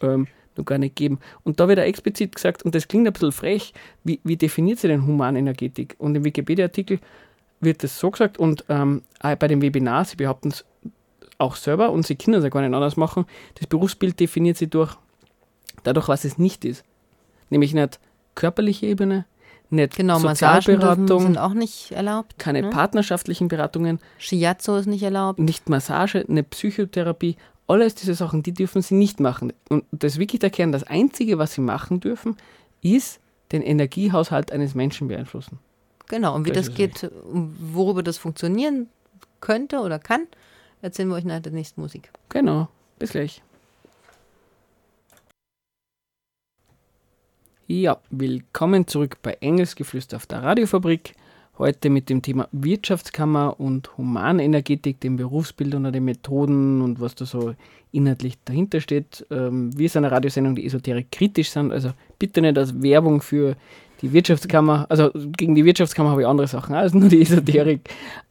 [0.00, 1.18] ähm, noch gar nicht geben.
[1.44, 3.72] Und da wird er explizit gesagt, und das klingt ein bisschen frech,
[4.04, 5.96] wie, wie definiert sie denn Humanenergetik?
[5.98, 6.98] Und im Wikipedia-Artikel
[7.60, 10.64] wird das so gesagt und ähm, bei dem Webinar, sie behaupten es
[11.38, 13.24] auch selber und sie können es ja gar nicht anders machen,
[13.54, 14.96] das Berufsbild definiert sie durch,
[15.82, 16.84] dadurch, was es nicht ist.
[17.50, 18.00] Nämlich nicht
[18.34, 19.26] körperliche Ebene,
[19.72, 22.38] nicht genau, Sozialberatung, sind auch nicht erlaubt.
[22.38, 22.70] Keine ne?
[22.70, 24.00] partnerschaftlichen Beratungen.
[24.18, 25.38] Shiatsu ist nicht erlaubt.
[25.38, 27.36] Nicht Massage, nicht Psychotherapie,
[27.72, 29.52] alles diese Sachen, die dürfen sie nicht machen.
[29.68, 30.72] Und das ist wirklich der Kern.
[30.72, 32.36] Das Einzige, was sie machen dürfen,
[32.82, 33.20] ist
[33.52, 35.58] den Energiehaushalt eines Menschen beeinflussen.
[36.08, 38.88] Genau, und wie das, das geht, worüber das funktionieren
[39.40, 40.26] könnte oder kann,
[40.82, 42.10] erzählen wir euch nach der nächsten Musik.
[42.28, 43.42] Genau, bis gleich.
[47.66, 51.14] Ja, willkommen zurück bei Engelsgeflüster auf der Radiofabrik.
[51.58, 57.26] Heute mit dem Thema Wirtschaftskammer und Humanenergetik, dem Berufsbild und den Methoden und was da
[57.26, 57.54] so
[57.92, 59.26] inhaltlich dahinter steht.
[59.30, 63.54] Ähm, wir sind eine Radiosendung, die esoterik kritisch sind, also bitte nicht als Werbung für
[64.00, 67.88] die Wirtschaftskammer, also gegen die Wirtschaftskammer habe ich andere Sachen als nur die Esoterik.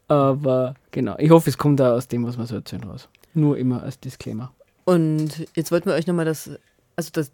[0.08, 3.08] Aber genau, ich hoffe, es kommt da aus dem, was wir so erzählen, raus.
[3.34, 4.52] Nur immer als Disclaimer.
[4.84, 6.50] Und jetzt wollten wir euch nochmal das,
[6.96, 7.32] also das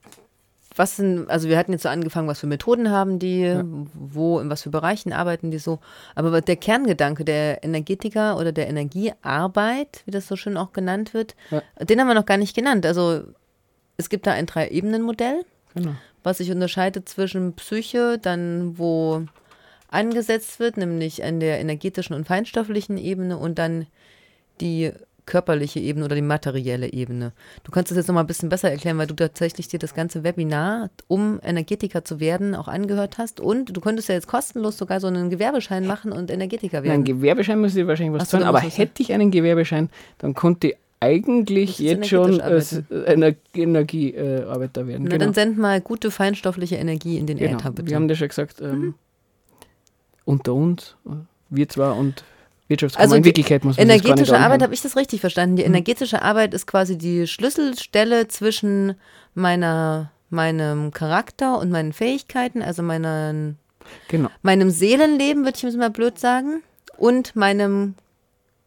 [0.77, 3.63] was sind, also wir hatten jetzt so angefangen, was für Methoden haben die, ja.
[3.93, 5.79] wo, in was für Bereichen arbeiten die so.
[6.15, 11.35] Aber der Kerngedanke der Energetiker oder der Energiearbeit, wie das so schön auch genannt wird,
[11.51, 11.61] ja.
[11.83, 12.85] den haben wir noch gar nicht genannt.
[12.85, 13.23] Also
[13.97, 15.95] es gibt da ein Drei-Ebenen-Modell, genau.
[16.23, 19.23] was sich unterscheidet zwischen Psyche, dann wo
[19.89, 23.87] angesetzt wird, nämlich an der energetischen und feinstofflichen Ebene und dann
[24.61, 24.91] die
[25.27, 27.33] körperliche Ebene oder die materielle Ebene.
[27.63, 30.23] Du kannst das jetzt nochmal ein bisschen besser erklären, weil du tatsächlich dir das ganze
[30.23, 33.39] Webinar, um Energetiker zu werden, auch angehört hast.
[33.39, 37.03] Und du könntest ja jetzt kostenlos sogar so einen Gewerbeschein machen und Energetiker werden.
[37.03, 40.77] Nein, Gewerbeschein müsste ich wahrscheinlich was tun, aber hätte ich einen Gewerbeschein, dann konnte ich
[40.99, 45.03] eigentlich jetzt schon als Ener Energiearbeiter äh, werden.
[45.03, 45.25] Na, genau.
[45.25, 47.57] dann send mal gute feinstoffliche Energie in den genau.
[47.57, 47.89] Äther, bitte.
[47.89, 48.95] Wir haben das schon gesagt, ähm,
[50.25, 50.95] unter uns,
[51.49, 52.23] wir zwar und
[52.67, 53.03] Wirtschaftskammer.
[53.03, 55.55] Also in Wirklichkeit muss man energetische Arbeit, habe ich das richtig verstanden?
[55.55, 55.73] Die hm.
[55.73, 58.95] energetische Arbeit ist quasi die Schlüsselstelle zwischen
[59.33, 63.57] meiner, meinem Charakter und meinen Fähigkeiten, also meinen,
[64.07, 64.29] genau.
[64.41, 66.61] meinem Seelenleben, würde ich jetzt mal blöd sagen,
[66.97, 67.95] und meinem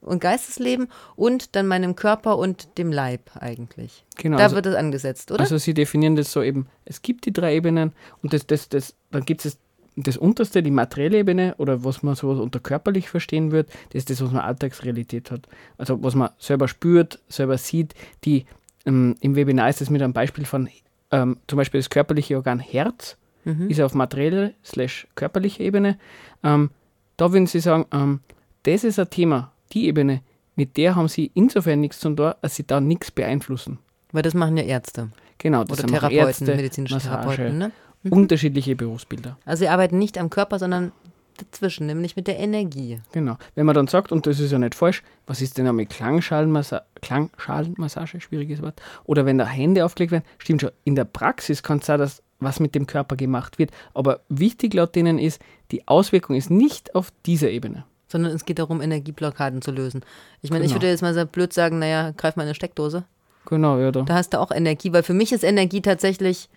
[0.01, 4.05] und Geistesleben und dann meinem Körper und dem Leib eigentlich.
[4.17, 4.39] Genau.
[4.39, 5.41] Da also, wird das angesetzt, oder?
[5.41, 8.95] Also Sie definieren das so eben, es gibt die drei Ebenen und das, das, das,
[9.11, 9.59] dann gibt es
[10.03, 14.11] das unterste, die materielle Ebene oder was man so unter körperlich verstehen wird, das ist
[14.11, 15.49] das, was man Alltagsrealität hat.
[15.79, 17.95] Also was man selber spürt, selber sieht.
[18.25, 18.47] Die,
[18.87, 20.69] ähm, Im Webinar ist das mit einem Beispiel von
[21.11, 23.69] ähm, zum Beispiel das körperliche Organ Herz, mhm.
[23.69, 25.99] ist auf materielle slash körperliche Ebene.
[26.43, 26.71] Ähm,
[27.17, 28.21] da würden Sie sagen, ähm,
[28.63, 30.23] das ist ein Thema, die Ebene,
[30.57, 33.79] mit der haben Sie insofern nichts zu tun, als Sie da nichts beeinflussen.
[34.13, 35.11] Weil das machen ja Ärzte.
[35.39, 37.73] Genau, das Oder Therapeuten, Ärzte, medizinische Massage, Therapeuten, ne?
[38.03, 38.13] Mhm.
[38.13, 39.37] Unterschiedliche Berufsbilder.
[39.45, 40.93] Also sie arbeiten nicht am Körper, sondern
[41.37, 42.99] dazwischen, nämlich mit der Energie.
[43.13, 43.37] Genau.
[43.55, 45.89] Wenn man dann sagt, und das ist ja nicht falsch, was ist denn auch mit
[45.91, 51.79] Klangschalenmassage, schwieriges Wort, oder wenn da Hände aufgelegt werden, stimmt schon, in der Praxis kann
[51.79, 53.71] es sein, dass was mit dem Körper gemacht wird.
[53.93, 55.41] Aber wichtig laut denen ist,
[55.73, 57.85] die Auswirkung ist nicht auf dieser Ebene.
[58.09, 60.01] sondern es geht darum, Energieblockaden zu lösen.
[60.43, 60.83] Ich meine, ich Genau.
[60.83, 63.05] würde jetzt mal so blöd sagen, naja, greif mal eine Steckdose.
[63.47, 64.03] Genau, ja, da.
[64.03, 66.49] Da hast du auch Energie, weil für mich ist Energie tatsächlich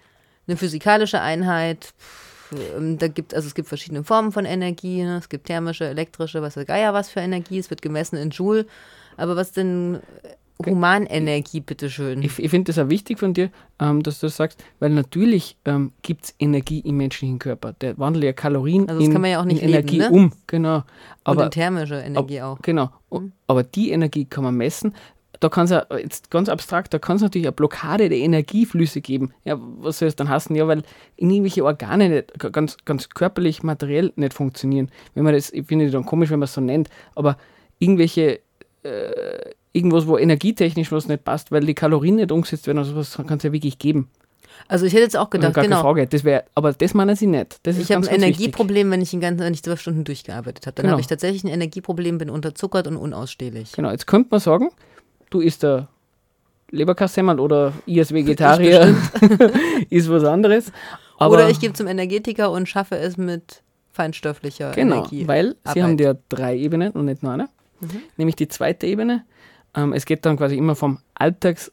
[0.48, 1.94] eine physikalische Einheit.
[2.78, 5.04] Ähm, Da gibt, also es gibt verschiedene Formen von Energie.
[5.04, 5.18] Ne?
[5.18, 7.60] Es gibt thermische, elektrische, was der Geier was für Energie.
[7.60, 8.66] Es wird gemessen in Joule.
[9.18, 12.22] Aber was denn äh, Humanenergie, bitteschön?
[12.22, 15.58] Ich, ich finde das auch wichtig von dir, ähm, dass du das sagst, weil natürlich
[15.66, 17.74] ähm, gibt es Energie im menschlichen Körper.
[17.74, 19.98] Der wandelt ja Kalorien Also das in, kann man ja auch nicht in leben, Energie
[20.00, 20.10] ne?
[20.12, 20.32] um.
[20.48, 20.78] Genau.
[20.78, 20.86] Und
[21.24, 22.60] Aber in thermische Energie auch.
[22.62, 22.90] Genau.
[23.12, 23.32] Mhm.
[23.48, 24.94] Aber die Energie kann man messen.
[25.44, 29.02] Da kann es ja, jetzt ganz abstrakt, da kann es natürlich eine Blockade der Energieflüsse
[29.02, 29.34] geben.
[29.44, 30.56] Ja, was soll es dann heißen?
[30.56, 30.84] Ja, weil
[31.18, 34.90] irgendwelche Organe nicht, ganz, ganz körperlich, materiell nicht funktionieren.
[35.16, 37.38] Wenn man das, ich finde das dann komisch, wenn man es so nennt, aber
[37.80, 38.40] irgendwelche,
[38.84, 43.18] äh, irgendwas, wo energietechnisch was nicht passt, weil die Kalorien nicht umgesetzt werden, also was
[43.18, 44.10] kann es ja wirklich geben.
[44.68, 45.82] Also ich hätte jetzt auch gedacht, gar keine genau.
[45.82, 46.08] Frage.
[46.08, 47.60] Das wär, aber das meinen sie nicht.
[47.64, 48.18] Das Ich habe ein wichtig.
[48.18, 50.76] Energieproblem, wenn ich, den ganzen, wenn ich zwölf Stunden durchgearbeitet habe.
[50.76, 50.92] Dann Genau.
[50.94, 53.74] habe ich tatsächlich ein Energieproblem, bin unterzuckert und unausstehlich.
[53.74, 54.70] Genau, jetzt könnte man sagen,
[55.34, 55.88] du isst der
[56.70, 58.96] Leberkassemmel oder ich als Vegetarier
[59.90, 60.72] ist was anderes.
[61.18, 65.28] Aber Oder ich gehe zum Energetiker und schaffe es mit feinstofflicher genau, Energie.
[65.28, 65.84] weil sie Arbeit.
[65.84, 67.50] haben ja drei Ebenen und nicht nur eine.
[67.80, 68.02] Mhm.
[68.18, 69.24] Nämlich die zweite Ebene.
[69.76, 71.72] Ähm, es geht dann quasi immer vom Alltags,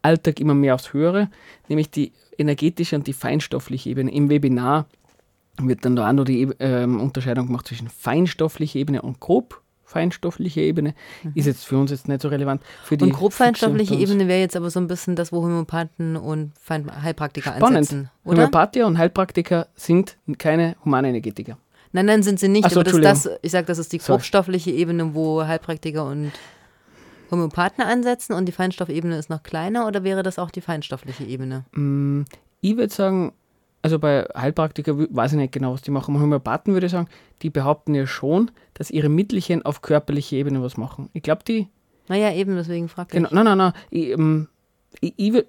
[0.00, 1.30] Alltag immer mehr aufs Höhere,
[1.68, 4.10] nämlich die energetische und die feinstoffliche Ebene.
[4.12, 4.86] Im Webinar
[5.58, 10.60] wird dann da auch noch die ähm, Unterscheidung gemacht zwischen feinstofflicher Ebene und grob feinstoffliche
[10.60, 10.94] Ebene.
[11.34, 12.62] Ist jetzt für uns jetzt nicht so relevant.
[12.84, 13.10] Für die Mhm.
[13.10, 13.94] Und grobfeinstoffliche.
[13.94, 17.76] Ebene wäre jetzt aber so ein bisschen das, wo Homöopathen und Heilpraktiker Spannend.
[17.78, 18.38] ansetzen, oder?
[18.38, 21.58] Homöopathier und Heilpraktiker sind keine Humanenergetiker.
[21.92, 22.64] Nein, nein, sind sie nicht.
[22.64, 24.16] Ach so, aber das, das, ich sage, das ist die Sorry.
[24.18, 26.32] grobstoffliche Ebene, wo Heilpraktiker und
[27.30, 31.64] Homöopathen ansetzen und die Feinstoffebene ist noch kleiner oder wäre das auch die feinstoffliche Ebene?
[31.72, 32.22] Mm,
[32.60, 33.32] Ich würde sagen,
[33.84, 36.18] also bei Heilpraktiker weiß ich nicht genau, was die machen.
[36.18, 37.06] Homöopathen würde ich sagen,
[37.42, 41.10] die behaupten ja schon, dass ihre Mittelchen auf körperlicher Ebene was machen.
[41.12, 41.68] Ich glaube, die.
[42.08, 43.12] Naja, eben, deswegen frage ich.
[43.16, 43.72] Genau, nein, nein, nein.
[43.90, 44.48] Ich, ähm,
[45.00, 45.44] ich, ich,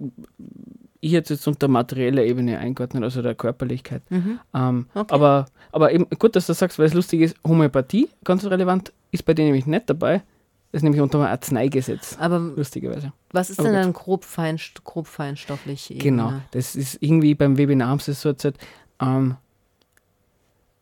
[0.99, 4.01] ich hätte es jetzt unter materieller Ebene eingeordnet, also der Körperlichkeit.
[4.11, 4.39] Mhm.
[4.53, 5.13] Ähm, Okay.
[5.13, 8.91] aber, aber eben gut, dass du das sagst, weil es lustig ist, Homöopathie, ganz relevant,
[9.11, 10.23] ist bei denen nämlich nicht dabei.
[10.75, 13.13] Das ist nämlich unter einem Arzneigesetz, Aber lustigerweise.
[13.31, 13.85] was ist Aber denn gut.
[13.85, 16.03] dann grob, fein, grob feinstoffliche Ebene?
[16.03, 18.57] Genau, das ist irgendwie beim Webinar haben sie es so erzählt,
[19.01, 19.37] ähm,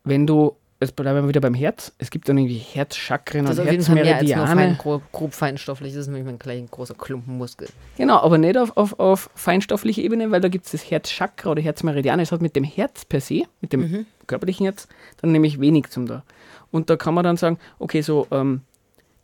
[0.03, 3.65] wenn du, jetzt bleiben wir wieder beim Herz, es gibt dann irgendwie Herzchakren Das und
[3.65, 4.75] nur fein, Herzmeridiane.
[4.79, 5.93] grob, grob feinstofflich.
[5.93, 7.67] Das ist nämlich ein kleiner großer Klumpenmuskel.
[7.95, 11.61] Genau, aber nicht auf, auf, auf feinstofflicher Ebene, weil da gibt es das Herzchakra oder
[11.61, 12.19] Herzmeridian.
[12.19, 14.05] Es hat mit dem Herz per se, mit dem Mhm.
[14.25, 14.87] körperlichen Herz,
[15.21, 16.23] dann nämlich wenig zum da.
[16.71, 18.61] Und da kann man dann sagen, okay, so ähm,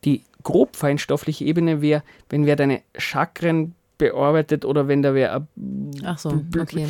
[0.05, 5.45] die grob feinstoffliche Ebene wäre, wenn wer deine Chakren bearbeitet oder wenn da wer
[6.05, 6.87] Ach so, okay.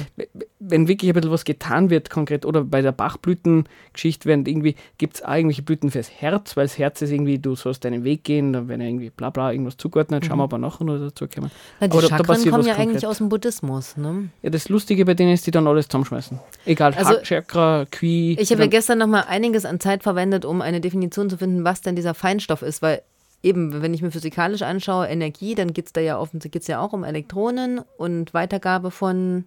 [0.60, 5.16] wenn wirklich ein bisschen was getan wird, konkret, oder bei der Bachblütengeschichte, wenn irgendwie, gibt
[5.16, 8.54] es irgendwelche Blüten fürs Herz, weil das Herz ist irgendwie, du sollst deinen Weg gehen,
[8.54, 11.50] dann werden irgendwie bla bla irgendwas zugeordnet, schauen wir aber nachher noch dazu kommen.
[11.80, 13.06] Na, die Aber da- da Chakren passiert kommen ja eigentlich konkret.
[13.10, 13.98] aus dem Buddhismus.
[13.98, 14.30] Ne?
[14.44, 16.40] Ja, das Lustige bei denen ist, die dann alles zusammenschmeißen.
[16.66, 18.38] Egal, Also, Chakra, Qui.
[18.40, 21.64] Ich habe ja gestern noch mal einiges an Zeit verwendet, um eine Definition zu finden,
[21.64, 23.02] was denn dieser Feinstoff ist, weil
[23.44, 26.80] eben, wenn ich mir physikalisch anschaue, Energie, dann geht es da ja offensichtlich geht's ja
[26.80, 29.46] auch um Elektronen und Weitergabe von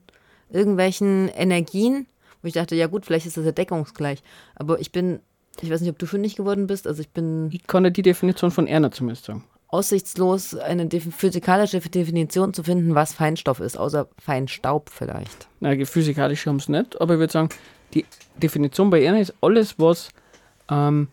[0.51, 2.07] irgendwelchen Energien,
[2.43, 4.23] wo ich dachte, ja gut, vielleicht ist das ja deckungsgleich.
[4.55, 5.21] Aber ich bin,
[5.61, 8.51] ich weiß nicht, ob du fündig geworden bist, also ich bin ich dir die Definition
[8.51, 9.45] von Erna zumindest sagen.
[9.69, 15.49] aussichtslos, eine physikalische Definition zu finden, was Feinstoff ist, außer Feinstaub vielleicht.
[15.61, 17.49] Na, physikalisch haben sie nicht, aber ich würde sagen,
[17.95, 20.11] die Definition bei Erna ist alles, was
[20.71, 21.09] ähm,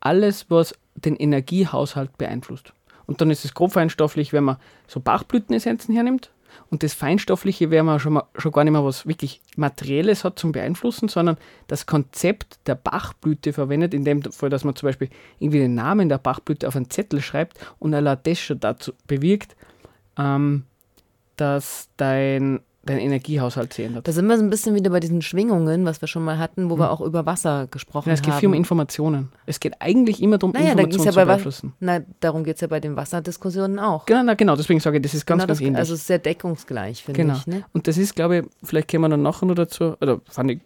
[0.00, 2.72] alles, was den Energiehaushalt beeinflusst.
[3.06, 4.56] Und dann ist es grobfeinstofflich, wenn man
[4.86, 6.30] so Bachblütenessenzen hernimmt.
[6.70, 10.38] Und das Feinstoffliche wäre man schon, mal, schon gar nicht mehr was wirklich Materielles hat
[10.38, 15.10] zum Beeinflussen, sondern das Konzept der Bachblüte verwendet, in dem Fall, dass man zum Beispiel
[15.38, 19.54] irgendwie den Namen der Bachblüte auf einen Zettel schreibt und allein das schon dazu bewirkt,
[20.18, 20.64] ähm,
[21.36, 24.06] dass dein, dein Energiehaushalt ändert.
[24.08, 26.70] Da sind wir so ein bisschen wieder bei diesen Schwingungen, was wir schon mal hatten,
[26.70, 28.40] wo wir auch über Wasser gesprochen Ja, es geht haben.
[28.40, 29.28] viel um Informationen.
[29.44, 31.72] Es geht eigentlich immer darum, Naja, da Informationen ja zu beeinflussen.
[31.80, 34.06] Na, darum geht es ja bei den Wasserdiskussionen auch.
[34.06, 35.78] Genau, na, genau, deswegen sage ich, das ist ganz, Genau ganz das, ähnlich.
[35.78, 37.34] also es ist sehr deckungsgleich, finde Genau.
[37.36, 37.46] ich.
[37.46, 37.64] Ne?
[37.72, 40.60] Und das ist, glaube ich, vielleicht kommen wir dann nachher noch dazu, oder fand ich,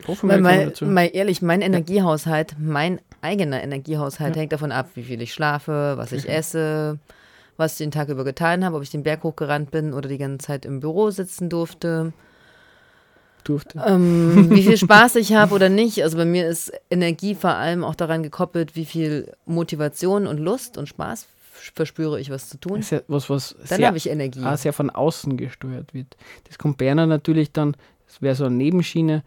[0.00, 0.86] ich hoffe, kommen mal, dazu.
[0.86, 6.12] mal ehrlich, mein Energiehaushalt, mein eigener Energiehaushalt hängt davon ab, wie viel ich schlafe, was
[6.12, 6.98] ich esse,
[7.56, 10.18] was ich den Tag über getan habe, ob ich den Berg hochgerannt bin oder die
[10.18, 12.12] ganze Zeit im Büro sitzen durfte,
[13.44, 13.82] durfte.
[13.86, 16.02] ähm, wie viel Spaß ich habe oder nicht.
[16.02, 20.78] Also bei mir ist Energie vor allem auch daran gekoppelt, wie viel Motivation und Lust
[20.78, 21.26] und Spaß
[21.72, 22.82] verspüre ich, was zu tun.
[22.90, 24.44] Ja was, was Dann habe ich Energie.
[24.44, 26.16] auch sehr von außen gesteuert wird.
[26.48, 29.22] Das kommt bei einer natürlich dann, das wäre so eine Nebenschiene,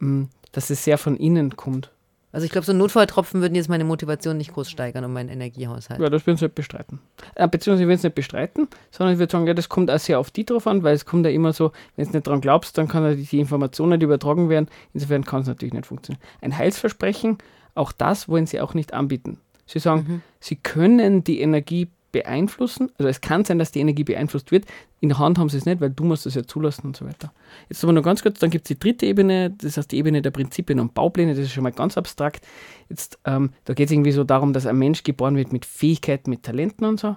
[0.00, 1.90] mh, dass es sehr von innen kommt.
[2.34, 6.00] Also ich glaube, so Notfalltropfen würden jetzt meine Motivation nicht groß steigern um meinen Energiehaushalt.
[6.00, 6.98] Ja, das würden sie nicht bestreiten.
[7.36, 10.18] Äh, beziehungsweise würden sie nicht bestreiten, sondern ich würde sagen, ja, das kommt auch sehr
[10.18, 12.76] auf die drauf an, weil es kommt ja immer so, wenn du nicht dran glaubst,
[12.76, 14.66] dann kann ja die Information nicht übertragen werden.
[14.92, 16.20] Insofern kann es natürlich nicht funktionieren.
[16.40, 17.38] Ein Heilsversprechen,
[17.76, 19.38] auch das wollen sie auch nicht anbieten.
[19.66, 20.22] Sie sagen, mhm.
[20.40, 22.92] sie können die Energie beeinflussen.
[22.96, 24.66] Also es kann sein, dass die Energie beeinflusst wird.
[25.00, 27.04] In der Hand haben sie es nicht, weil du musst es ja zulassen und so
[27.04, 27.32] weiter.
[27.68, 30.22] Jetzt aber noch ganz kurz, dann gibt es die dritte Ebene, das heißt die Ebene
[30.22, 32.46] der Prinzipien und Baupläne, das ist schon mal ganz abstrakt.
[32.88, 36.30] Jetzt, ähm, da geht es irgendwie so darum, dass ein Mensch geboren wird mit Fähigkeiten,
[36.30, 37.16] mit Talenten und so.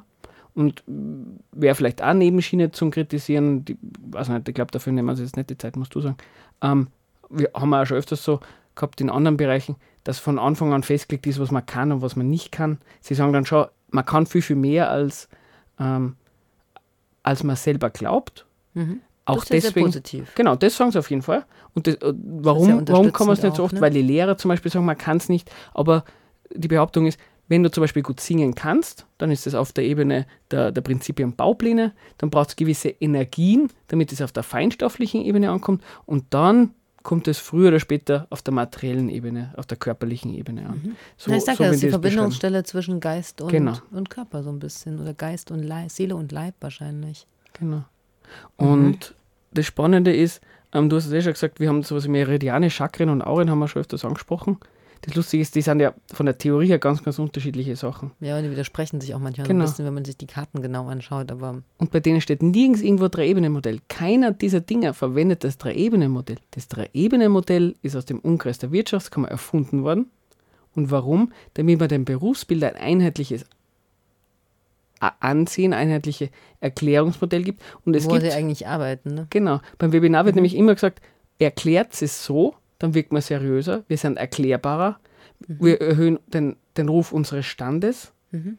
[0.56, 3.78] Und wäre vielleicht auch Nebenschiene zum Kritisieren, die,
[4.10, 6.18] weiß nicht, ich glaube, dafür nehmen wir uns jetzt nicht die Zeit, musst du sagen.
[6.64, 6.88] Ähm,
[7.30, 8.40] wir haben auch schon öfters so
[8.74, 12.16] gehabt in anderen Bereichen, dass von Anfang an festgelegt ist, was man kann und was
[12.16, 12.80] man nicht kann.
[13.02, 15.30] Sie sagen dann schon, man kann viel, viel mehr, als,
[15.80, 16.16] ähm,
[17.24, 18.46] als man selber glaubt.
[18.74, 19.02] Mhm.
[19.26, 20.36] Auch das ist deswegen, sehr positiv.
[20.36, 21.46] Genau, das sagen sie auf jeden Fall.
[21.74, 23.74] Und das, äh, warum, das warum kann man es nicht so oft?
[23.74, 23.82] Ne?
[23.82, 25.52] Weil die Lehrer zum Beispiel sagen, man kann es nicht.
[25.74, 26.06] Aber
[26.54, 27.20] die Behauptung ist,
[27.50, 30.82] wenn du zum Beispiel gut singen kannst, dann ist das auf der Ebene der, der
[30.82, 31.94] Prinzipien Baupläne.
[32.18, 35.84] Dann braucht es gewisse Energien, damit es auf der feinstofflichen Ebene ankommt.
[36.06, 36.74] Und dann
[37.08, 40.82] kommt es früher oder später auf der materiellen Ebene, auf der körperlichen Ebene an.
[40.84, 40.96] Mhm.
[41.16, 43.78] So, Na, ich sage so, ja, das ist die Verbindungsstelle zwischen Geist und, genau.
[43.92, 45.00] und Körper so ein bisschen.
[45.00, 47.26] Oder Geist und Leib, Seele und Leib wahrscheinlich.
[47.54, 47.86] Genau.
[48.58, 49.16] Und mhm.
[49.54, 50.42] das Spannende ist,
[50.74, 53.50] ähm, du hast es ja schon gesagt, wir haben sowas wie Meridiane, Chakren und Auren
[53.50, 54.58] haben wir schon öfters angesprochen.
[55.02, 58.12] Das Lustige ist, die sind ja von der Theorie her ganz, ganz unterschiedliche Sachen.
[58.20, 59.64] Ja, und die widersprechen sich auch manchmal genau.
[59.64, 61.32] ein bisschen, wenn man sich die Karten genau anschaut.
[61.32, 63.80] Aber und bei denen steht nirgends irgendwo Drei-Ebenen-Modell.
[63.88, 66.38] Keiner dieser Dinge verwendet das Drei-Ebenen-Modell.
[66.52, 70.08] Das Drei-Ebenen-Modell ist aus dem Umkreis der Wirtschaftskammer erfunden worden.
[70.76, 71.32] Und warum?
[71.56, 73.46] Damit man dem Berufsbild ein einheitliches
[75.00, 76.30] Ansehen, einheitliche
[76.60, 77.62] Erklärungsmodell gibt.
[77.86, 79.14] Und es Wo gibt, sie eigentlich arbeiten.
[79.14, 79.28] Ne?
[79.30, 79.60] Genau.
[79.78, 80.40] Beim Webinar wird mhm.
[80.40, 81.02] nämlich immer gesagt,
[81.40, 85.00] erklärt es so, dann wirkt man seriöser, wir sind erklärbarer,
[85.48, 85.58] mhm.
[85.60, 88.12] wir erhöhen den, den Ruf unseres Standes.
[88.32, 88.58] Mhm.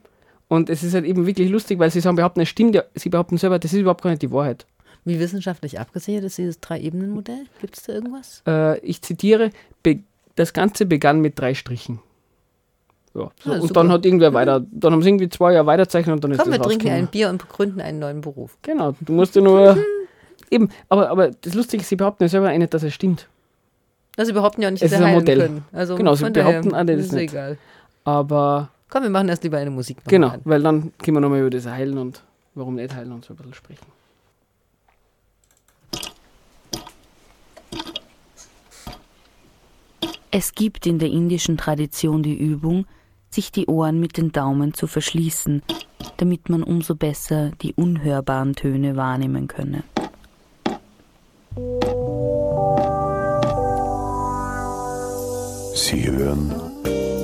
[0.49, 3.11] Und es ist halt eben wirklich lustig, weil sie sagen, behaupten, es stimmt ja, sie
[3.11, 4.67] behaupten selber, das ist überhaupt gar nicht die Wahrheit.
[5.05, 7.47] Wie wissenschaftlich abgesichert ist dieses Drei-Ebenen-Modell?
[7.61, 8.43] Gibt es da irgendwas?
[8.47, 9.51] Äh, ich zitiere,
[10.37, 12.01] das Ganze begann mit drei Strichen.
[13.15, 13.53] Ja, so.
[13.53, 16.37] ah, und dann hat irgendwer weiter, dann haben sie irgendwie zwei Jahre weiterzeichnet und dann
[16.37, 18.57] Komm, ist das wir trinken ein Bier und begründen einen neuen Beruf.
[18.63, 19.77] Genau, du musst ja nur,
[20.51, 23.29] eben, aber, aber das Lustige ist, sie behaupten ja selber nicht, dass es stimmt.
[24.19, 25.39] Also sie behaupten ja auch nicht, dass sie heilen Modell.
[25.39, 25.65] können.
[25.73, 27.33] Also genau, sie behaupten alle das ist nicht.
[27.33, 27.57] egal.
[28.03, 28.71] Aber...
[28.91, 29.99] Komm, wir machen erst lieber eine Musik.
[30.07, 30.41] Genau, an.
[30.45, 33.37] weil dann können wir nochmal über das Heilen und warum nicht heilen und so ein
[33.37, 33.87] bisschen sprechen.
[40.33, 42.87] Es gibt in der indischen Tradition die Übung,
[43.31, 45.63] sich die Ohren mit den Daumen zu verschließen,
[46.17, 49.85] damit man umso besser die unhörbaren Töne wahrnehmen könne.
[55.91, 56.53] Sie hören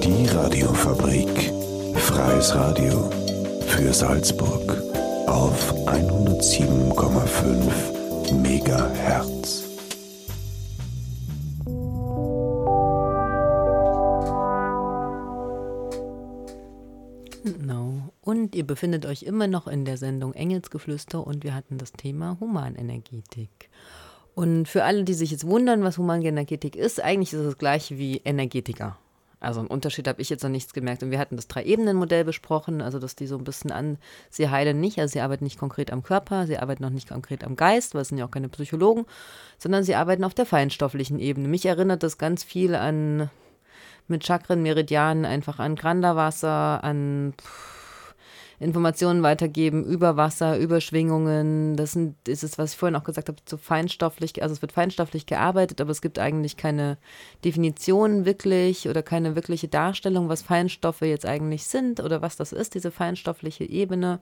[0.02, 1.52] die Radiofabrik.
[1.96, 3.10] Freies Radio
[3.66, 4.82] für Salzburg
[5.26, 9.64] auf 107,5 Megahertz.
[17.44, 18.14] Genau.
[18.22, 22.38] Und ihr befindet euch immer noch in der Sendung Engelsgeflüster und wir hatten das Thema
[22.40, 23.68] Humanenergetik.
[24.34, 27.98] Und für alle, die sich jetzt wundern, was Humanenergetik ist, eigentlich ist es das gleiche
[27.98, 28.96] wie Energetiker.
[29.38, 31.02] Also einen Unterschied habe ich jetzt noch nichts gemerkt.
[31.02, 33.98] Und wir hatten das Drei-Ebenen-Modell besprochen, also dass die so ein bisschen an,
[34.30, 37.44] sie heilen nicht, also sie arbeiten nicht konkret am Körper, sie arbeiten noch nicht konkret
[37.44, 39.04] am Geist, weil es sind ja auch keine Psychologen,
[39.58, 41.46] sondern sie arbeiten auf der feinstofflichen Ebene.
[41.46, 43.30] Mich erinnert das ganz viel an,
[44.08, 47.34] mit Chakren, Meridianen, einfach an Grandawasser, an...
[47.40, 47.73] Pff,
[48.60, 51.76] Informationen weitergeben über Wasser, über Schwingungen.
[51.76, 54.72] Das sind, ist es, was ich vorhin auch gesagt habe, so feinstofflich, also es wird
[54.72, 56.98] feinstofflich gearbeitet, aber es gibt eigentlich keine
[57.44, 62.74] Definition wirklich oder keine wirkliche Darstellung, was Feinstoffe jetzt eigentlich sind oder was das ist,
[62.74, 64.20] diese feinstoffliche Ebene.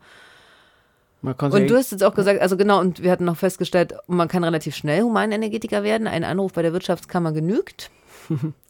[1.23, 4.45] und du hast jetzt auch gesagt, also genau, und wir hatten noch festgestellt, man kann
[4.45, 6.07] relativ schnell Humanenergetiker werden.
[6.07, 7.90] Ein Anruf bei der Wirtschaftskammer genügt.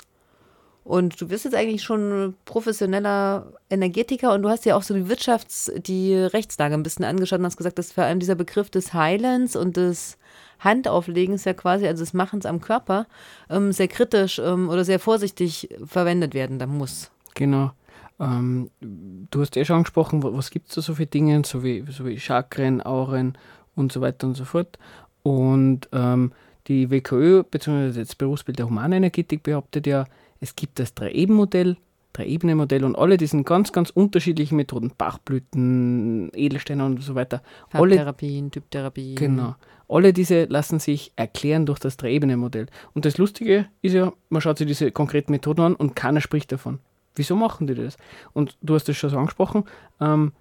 [0.85, 5.07] Und du bist jetzt eigentlich schon professioneller Energetiker und du hast ja auch so die
[5.07, 8.93] Wirtschafts-, die Rechtslage ein bisschen angeschaut und hast gesagt, dass vor allem dieser Begriff des
[8.93, 10.19] Heilens und des
[10.59, 13.07] Handauflegens ja quasi, also des Machens am Körper,
[13.49, 17.11] ähm, sehr kritisch ähm, oder sehr vorsichtig verwendet werden da muss.
[17.35, 17.73] Genau.
[18.19, 21.85] Ähm, du hast ja schon angesprochen, was gibt es da so für Dinge, so wie,
[21.91, 23.39] so wie Chakren, Auren
[23.77, 24.79] und so weiter und so fort.
[25.23, 26.33] Und ähm,
[26.69, 30.07] die WKÖ, beziehungsweise das Berufsbild der Humanenergetik, behauptet ja,
[30.43, 31.77] es gibt das Drei-Eben-Modell,
[32.13, 37.43] Drei-Ebene-Modell und alle diesen ganz, ganz unterschiedlichen Methoden, Bachblüten, Edelsteine und so weiter.
[37.71, 39.15] Alle, Farbtherapien, Typtherapien.
[39.15, 39.55] genau.
[39.89, 42.67] Alle diese lassen sich erklären durch das Drei-Ebene-Modell.
[42.93, 46.51] Und das Lustige ist ja, man schaut sich diese konkreten Methoden an und keiner spricht
[46.51, 46.81] davon.
[47.15, 47.97] Wieso machen die das?
[48.33, 49.65] Und du hast das schon so angesprochen.
[50.01, 50.33] Ähm,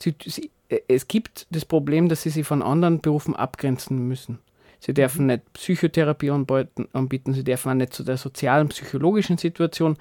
[0.00, 4.40] sie, sie, äh, es gibt das Problem, dass sie sich von anderen Berufen abgrenzen müssen.
[4.80, 9.96] Sie dürfen nicht Psychotherapie anbieten, sie dürfen auch nicht zu der sozialen, psychologischen Situation.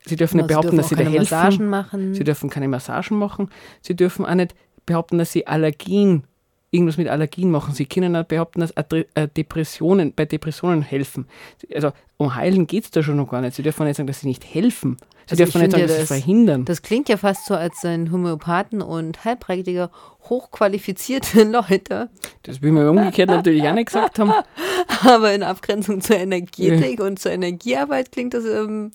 [0.00, 1.34] Sie dürfen nicht Genau, behaupten, dass sie auch da keine helfen.
[1.34, 2.14] Massagen machen.
[2.14, 3.50] Sie dürfen keine Massagen machen.
[3.80, 4.54] Sie dürfen auch nicht
[4.86, 6.24] behaupten, dass sie Allergien,
[6.70, 7.74] irgendwas mit Allergien machen.
[7.74, 11.26] Sie können auch behaupten, dass äh, Depressionen, bei Depressionen helfen.
[11.74, 13.54] Also um Heilen geht es da schon noch gar nicht.
[13.56, 14.96] Sie dürfen nicht sagen, dass sie nicht helfen.
[15.26, 16.64] Sie Also dürfen nicht sagen, dass ja, sie das- verhindern.
[16.64, 19.90] Das klingt ja fast so, als seien Homöopathen und Heilpraktiker
[20.28, 22.10] hochqualifizierte Leute,
[22.42, 24.32] Das will man umgekehrt natürlich auch nicht gesagt haben.
[25.06, 28.90] aber in Abgrenzung zur Energetik und zur Energiearbeit klingt das ähm,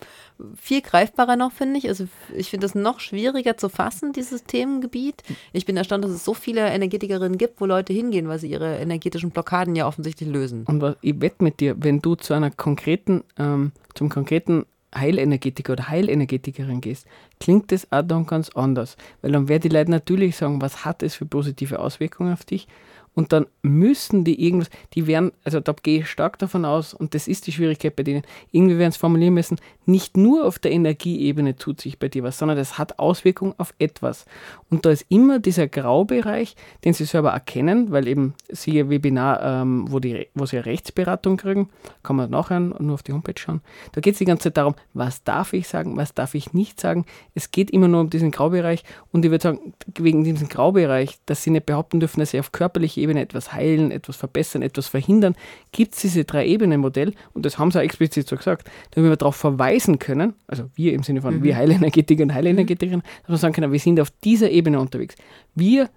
[0.60, 1.88] viel greifbarer noch, finde ich.
[1.88, 2.06] Also
[2.36, 5.22] ich finde das noch schwieriger zu fassen, dieses Themengebiet.
[5.52, 8.76] Ich bin erstaunt, dass es so viele Energetikerinnen gibt, wo Leute hingehen, weil sie ihre
[8.78, 10.64] energetischen Blockaden ja offensichtlich lösen.
[10.66, 15.72] Und was, ich wette mit dir, wenn du zu einer konkreten, ähm, zum konkreten Heilenergetiker
[15.72, 17.06] oder Heilenergetikerin gehst,
[17.40, 18.96] klingt das auch dann ganz anders.
[19.22, 22.68] Weil dann werden die Leute natürlich sagen, was hat es für positive Auswirkungen auf dich?
[23.14, 27.14] Und dann müssen die irgendwas, die werden, also da gehe ich stark davon aus, und
[27.14, 30.72] das ist die Schwierigkeit bei denen, irgendwie werden es formulieren müssen, nicht nur auf der
[30.72, 34.24] Energieebene tut sich bei dir was, sondern das hat Auswirkungen auf etwas.
[34.70, 39.84] Und da ist immer dieser Graubereich, den sie selber erkennen, weil eben siehe Webinar, ähm,
[39.90, 41.68] wo, die, wo sie Rechtsberatung kriegen,
[42.02, 43.60] kann man nachher nur auf die Homepage schauen.
[43.92, 46.80] Da geht es die ganze Zeit darum, was darf ich sagen, was darf ich nicht
[46.80, 47.04] sagen.
[47.34, 51.42] Es geht immer nur um diesen Graubereich und ich würde sagen, wegen diesem Graubereich, dass
[51.42, 55.34] sie nicht behaupten dürfen, dass sie auf körperlicher Ebene etwas heilen, etwas verbessern, etwas verhindern,
[55.72, 59.36] gibt es diese Drei-Ebenen-Modell und das haben sie auch explizit so gesagt, damit wir darauf
[59.36, 63.72] verweisen können, also wir im Sinne von wir Heilenergetiker und Heilenergetikerinnen, dass wir sagen können,
[63.72, 65.16] wir sind auf dieser Ebene unterwegs.
[65.54, 65.90] Wir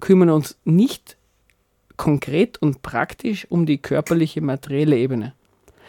[0.00, 1.16] kümmern uns nicht
[1.96, 5.34] konkret und praktisch um die körperliche, materielle Ebene.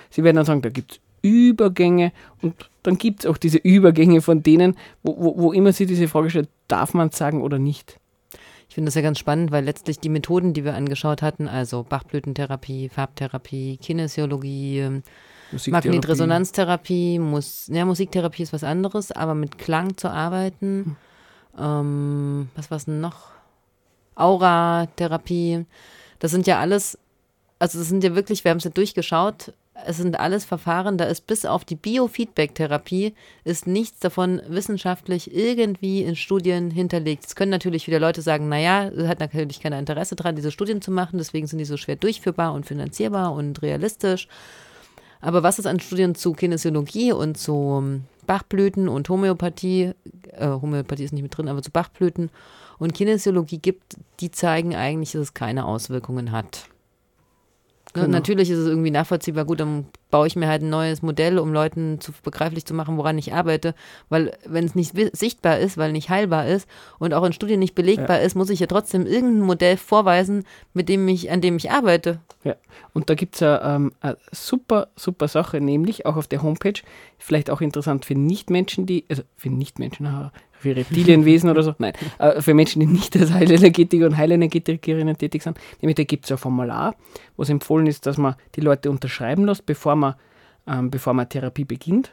[0.09, 2.11] Sie werden dann sagen, da gibt es Übergänge
[2.41, 6.07] und dann gibt es auch diese Übergänge von denen, wo, wo, wo immer sie diese
[6.07, 7.98] Frage stellt, darf man es sagen oder nicht?
[8.69, 11.83] Ich finde das ja ganz spannend, weil letztlich die Methoden, die wir angeschaut hatten, also
[11.83, 15.01] Bachblütentherapie, Farbtherapie, Kinesiologie.
[15.67, 20.97] Magnetresonanztherapie, Mus ja, Musiktherapie ist was anderes, aber mit Klang zu arbeiten.
[21.57, 23.31] Ähm, was war es denn noch?
[24.13, 25.65] Aura-Therapie.
[26.19, 26.99] Das sind ja alles,
[27.57, 29.53] also das sind ja wirklich, wir haben es ja durchgeschaut,
[29.85, 33.13] es sind alles Verfahren, da ist bis auf die Biofeedback-Therapie
[33.43, 37.25] ist nichts davon wissenschaftlich irgendwie in Studien hinterlegt.
[37.25, 40.91] Es können natürlich wieder Leute sagen, naja, hat natürlich keiner Interesse daran, diese Studien zu
[40.91, 44.27] machen, deswegen sind die so schwer durchführbar und finanzierbar und realistisch.
[45.21, 49.91] Aber was es an Studien zu Kinesiologie und zu ähm, Bachblüten und Homöopathie,
[50.31, 52.29] äh, Homöopathie ist nicht mit drin, aber zu Bachblüten
[52.77, 56.69] und Kinesiologie gibt, die zeigen eigentlich, dass es keine Auswirkungen hat.
[57.93, 58.07] Genau.
[58.07, 61.53] Natürlich ist es irgendwie nachvollziehbar, gut, dann baue ich mir halt ein neues Modell, um
[61.53, 63.73] Leuten zu begreiflich zu machen, woran ich arbeite.
[64.09, 66.67] Weil wenn es nicht sichtbar ist, weil nicht heilbar ist
[66.99, 70.89] und auch in Studien nicht belegbar ist, muss ich ja trotzdem irgendein Modell vorweisen, mit
[70.89, 72.19] dem ich, an dem ich arbeite.
[72.43, 72.55] Ja,
[72.93, 76.81] und da gibt es eine, ähm, eine super, super Sache, nämlich auch auf der Homepage,
[77.17, 82.41] vielleicht auch interessant für Nichtmenschen, die, also für Nichtmenschen, für Reptilienwesen oder so, nein, äh,
[82.41, 86.37] für Menschen, die nicht als Heilenergetiker und Heilenergetikerinnen tätig sind, nämlich da gibt es ein
[86.37, 86.95] Formular,
[87.37, 90.15] wo es empfohlen ist, dass man die Leute unterschreiben lässt, bevor man,
[90.67, 92.11] ähm, bevor man Therapie beginnt.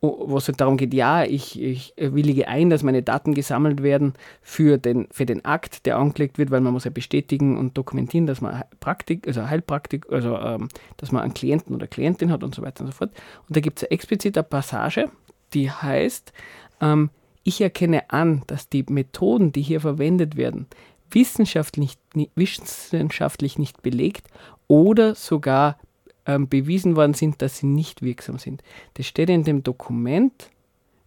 [0.00, 4.12] Wo es halt darum geht, ja, ich, ich willige ein, dass meine Daten gesammelt werden
[4.42, 8.26] für den, für den Akt, der angelegt wird, weil man muss ja bestätigen und dokumentieren,
[8.26, 12.54] dass man Praktik, also Heilpraktik, also ähm, dass man einen Klienten oder Klientin hat und
[12.54, 13.12] so weiter und so fort.
[13.48, 15.08] Und da gibt es explizit eine Passage,
[15.54, 16.34] die heißt,
[16.82, 17.08] ähm,
[17.44, 20.66] ich erkenne an, dass die Methoden, die hier verwendet werden,
[21.10, 21.96] wissenschaftlich,
[22.34, 24.26] wissenschaftlich nicht belegt
[24.66, 25.78] oder sogar
[26.26, 28.62] ähm, bewiesen worden sind, dass sie nicht wirksam sind.
[28.94, 30.50] Das steht in dem Dokument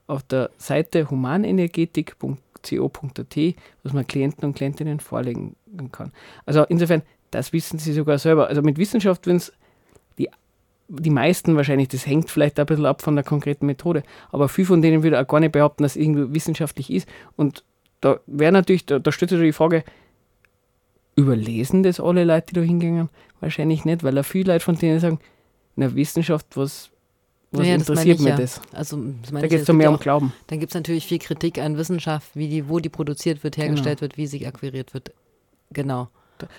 [0.06, 5.56] auf der Seite humanenergetik.co.at, was man Klienten und Klientinnen vorlegen
[5.92, 6.12] kann.
[6.46, 7.02] Also insofern,
[7.32, 8.48] das wissen sie sogar selber.
[8.48, 9.52] Also mit Wissenschaft, wenn es
[10.88, 14.66] die meisten wahrscheinlich, das hängt vielleicht ein bisschen ab von der konkreten Methode, aber viel
[14.66, 17.08] von denen würde auch gar nicht behaupten, dass es irgendwie wissenschaftlich ist.
[17.36, 17.64] Und
[18.02, 19.84] da wäre natürlich, da, da stellt sich die Frage,
[21.16, 23.10] überlesen das alle Leute, die da hingehen?
[23.40, 25.20] Wahrscheinlich nicht, weil auch viele Leute von denen sagen,
[25.76, 26.90] na Wissenschaft, was,
[27.52, 28.38] was Naja, interessiert mich ja.
[28.38, 28.62] das?
[28.72, 30.34] Also, das Da geht es doch mehr um Glauben.
[30.48, 34.02] Dann gibt es natürlich viel Kritik an Wissenschaft, wie die, wo die produziert wird, hergestellt
[34.02, 35.12] wird, wie sie akquiriert wird.
[35.72, 36.10] Genau.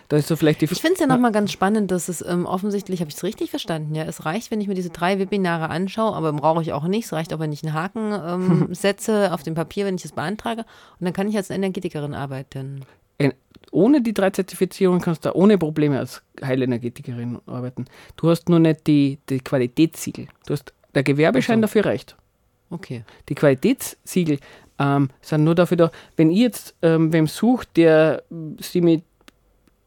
[0.08, 2.46] Da, ist so vielleicht die Ich finde es ja nochmal ganz spannend, dass es ähm,
[2.46, 5.70] offensichtlich, habe ich es richtig verstanden, ja, es reicht, wenn ich mir diese drei Webinare
[5.70, 7.06] anschaue, aber brauche ich auch nicht.
[7.06, 10.12] Es reicht auch, wenn ich einen Haken ähm, setze auf dem Papier, wenn ich es
[10.12, 10.62] beantrage.
[10.98, 12.84] Und dann kann ich als Energetikerin arbeiten.
[13.18, 13.34] Ein-
[13.70, 17.84] ohne die drei Zertifizierungen kannst du ohne Probleme als Heilenergetikerin arbeiten.
[18.16, 20.26] Du hast nur nicht die, die Qualitätssiegel.
[20.46, 21.78] Du hast, der Gewerbeschein Ach so.
[21.78, 22.16] dafür reicht.
[22.70, 23.04] Okay.
[23.28, 24.38] Die Qualitätssiegel
[24.78, 29.02] ähm, sind nur dafür da, wenn ich jetzt ähm, wem sucht, der äh, sich mit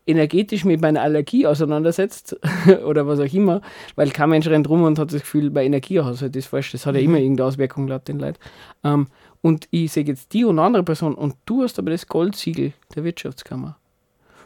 [0.07, 2.35] energetisch mit meiner Allergie auseinandersetzt
[2.85, 3.61] oder was auch immer,
[3.95, 6.95] weil kein Mensch rennt rum und hat das Gefühl, bei Energiehaushalt ist falsch, das hat
[6.95, 8.39] ja immer irgendeine Auswirkung laut den Leuten.
[8.83, 9.07] Ähm,
[9.41, 12.73] und ich sehe jetzt die und eine andere Person und du hast aber das Goldsiegel
[12.95, 13.77] der Wirtschaftskammer.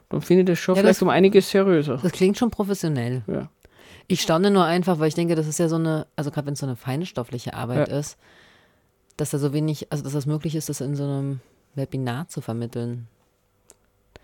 [0.10, 1.99] Dann finde ich das schon Ja, vielleicht das- um einiges seriöser.
[2.01, 3.24] Das klingt schon professionell.
[3.28, 3.49] Ja.
[4.08, 6.53] Ich staune nur einfach, weil ich denke, das ist ja so eine, also gerade wenn
[6.53, 7.97] es so eine feinstoffliche Arbeit Ja.
[7.97, 8.18] ist,
[9.18, 11.39] dass da so wenig, also dass das möglich ist, das in so einem
[11.74, 13.08] Webinar zu vermitteln.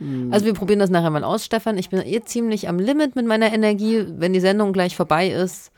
[0.02, 0.34] Mhm.
[0.34, 1.78] Also wir probieren das nachher mal aus, Stefan.
[1.78, 4.06] Ich bin eh ziemlich am Limit mit meiner Energie.
[4.08, 5.72] Wenn die Sendung gleich vorbei ist,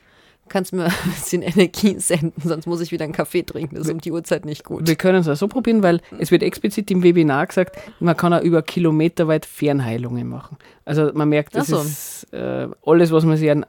[0.50, 3.76] kannst du mir ein bisschen Energie senden, sonst muss ich wieder einen Kaffee trinken.
[3.76, 4.88] Das ist um die Uhrzeit nicht gut.
[4.88, 8.34] Wir können es auch so probieren, weil es wird explizit im Webinar gesagt, man kann
[8.34, 10.58] auch über Kilometer weit Fernheilungen machen.
[10.86, 11.80] Also man merkt, das so.
[11.80, 13.66] ist äh, alles, was man sich an,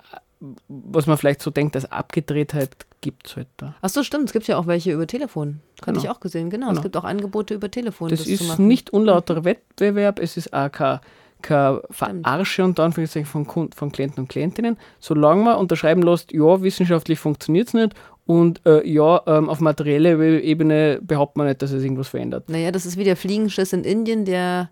[0.68, 2.70] was man vielleicht so denkt, als Abgedrehtheit
[3.00, 3.74] gibt es halt da.
[3.82, 4.26] Ach so, stimmt.
[4.26, 5.60] Es gibt ja auch welche über Telefon.
[5.80, 6.00] Hatte Genau.
[6.04, 6.50] ich auch gesehen.
[6.50, 6.68] Genau.
[6.68, 6.78] Genau.
[6.78, 8.08] Es gibt auch Angebote über Telefon.
[8.08, 11.00] Das zu ist nicht unlauterer Wettbewerb, es ist auch kein,
[11.42, 14.78] kein Verarsche und Anführungszeichen von, Kunden, von Klienten und Klientinnen.
[15.00, 17.94] Solange man unterschreiben lässt, ja, wissenschaftlich funktioniert es nicht
[18.26, 22.48] und äh, ja, ähm, auf materieller Ebene behauptet man nicht, dass es irgendwas verändert.
[22.48, 24.70] Naja, das ist wie der Fliegenschiss in Indien, der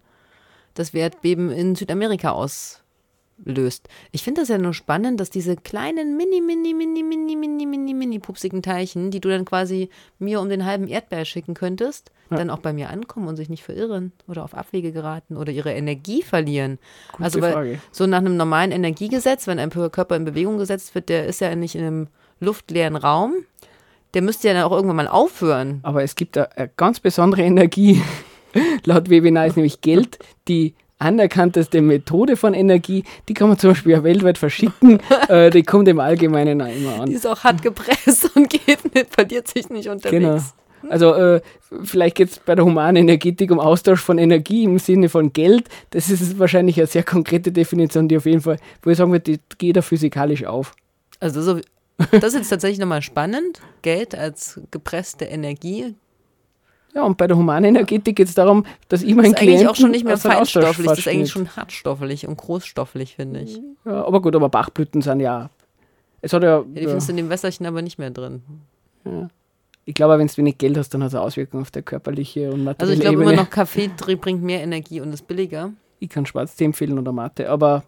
[0.72, 2.30] das Erdbeben in Südamerika
[3.46, 3.88] auslöst.
[4.10, 7.94] Ich finde das ja nur spannend, dass diese kleinen mini, mini, mini, mini, mini, mini,
[7.94, 9.88] mini pupsigen Teilchen, die du dann quasi
[10.18, 12.38] mir um den halben Erdbeer schicken könntest, Ja.
[12.38, 15.72] dann auch bei mir ankommen und sich nicht verirren oder auf Abwege geraten oder ihre
[15.72, 16.78] Energie verlieren.
[17.12, 17.78] Gute also weil Frage.
[17.90, 21.54] so nach einem normalen Energiegesetz, wenn ein Körper in Bewegung gesetzt wird, der ist ja
[21.54, 22.08] nicht in einem
[22.40, 23.34] luftleeren Raum.
[24.14, 25.80] Der müsste ja dann auch irgendwann mal aufhören.
[25.82, 28.02] Aber es gibt eine, eine ganz besondere Energie,
[28.84, 30.18] laut Webinar ist nämlich Geld,
[30.48, 35.62] die anerkannteste Methode von Energie, die kann man zum Beispiel auch weltweit verschicken, äh, die
[35.62, 37.10] kommt im Allgemeinen auch immer Die an.
[37.12, 40.10] ist auch hart gepresst und geht nicht, verliert sich nicht unterwegs.
[40.10, 40.38] Genau.
[40.88, 41.40] Also äh,
[41.84, 45.68] vielleicht geht es bei der humanen Energetik um Austausch von Energie im Sinne von Geld.
[45.90, 49.32] Das ist wahrscheinlich eine sehr konkrete Definition, die auf jeden Fall, wo ich sagen würde,
[49.32, 50.74] die geht da physikalisch auf.
[51.20, 51.60] Also so,
[52.10, 53.60] das ist jetzt tatsächlich nochmal spannend.
[53.82, 55.94] Geld als gepresste Energie.
[56.94, 59.48] Ja, und bei der humanen Energetik geht es darum, dass ich Das meinen ist eigentlich
[59.48, 63.60] Klienten auch schon nicht mehr feinstofflich, das ist eigentlich schon hartstofflich und großstofflich, finde ich.
[63.86, 65.48] Ja, aber gut, aber Bachblüten sind ja.
[66.20, 66.58] Es hat ja.
[66.58, 68.42] Ja, die ja, findest du in dem Wässerchen aber nicht mehr drin.
[69.04, 69.28] ja.
[69.84, 72.52] Ich glaube, wenn du wenig Geld hast, dann hat es eine Auswirkung auf der körperliche
[72.52, 75.72] und materielle Also ich glaube immer noch, Kaffee bringt mehr Energie und ist billiger.
[75.98, 77.82] ich kann Schwarztee empfehlen oder Mate, aber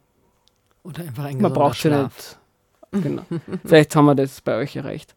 [0.83, 2.39] Oder einfach ein man braucht sie nicht.
[2.91, 3.23] Genau.
[3.65, 5.15] Vielleicht haben wir das bei euch erreicht.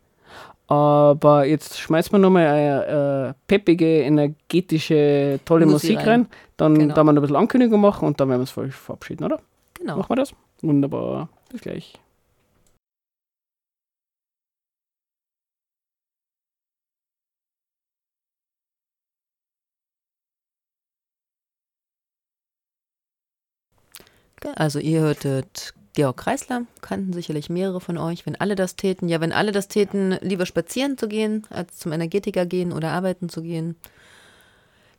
[0.68, 6.22] Aber jetzt schmeißen wir nochmal eine äh, peppige, energetische, tolle Musik Musik rein.
[6.22, 6.28] rein.
[6.58, 6.94] Dann Genau.
[6.94, 9.40] da wir noch ein bisschen Ankündigung machen und dann werden wir es voll verabschieden, oder?
[9.80, 9.98] Genau.
[9.98, 10.34] Machen wir das?
[10.62, 11.30] Wunderbar.
[11.52, 11.94] Bis gleich.
[24.56, 28.28] Also ihr hörtet Georg Kreisler, kannten sicherlich mehrere von euch.
[28.28, 31.92] Wenn alle das täten, ja, wenn alle das täten, lieber spazieren zu gehen, als zum
[31.92, 33.76] Energetiker gehen oder arbeiten zu gehen,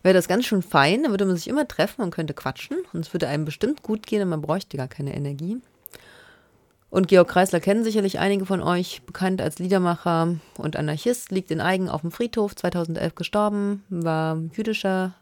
[0.03, 1.05] wäre das ganz schön fein.
[1.05, 2.78] Da würde man sich immer treffen und könnte quatschen.
[2.92, 5.59] Und es würde einem bestimmt gut gehen und man bräuchte gar keine Energie.
[6.90, 11.61] Und Georg Kreisler kennen sicherlich einige von euch, bekannt als Liedermacher und Anarchist, liegt in
[11.61, 15.14] Eigen auf dem Friedhof, 2011 gestorben, war jüdischer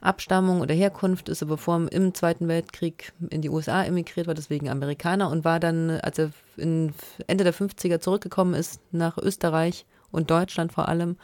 [0.00, 4.68] Abstammung oder Herkunft, ist aber vor im Zweiten Weltkrieg in die USA emigriert, war deswegen
[4.68, 10.72] Amerikaner und war dann, als er Ende der 50er zurückgekommen ist nach Österreich und Deutschland
[10.72, 11.16] vor allem,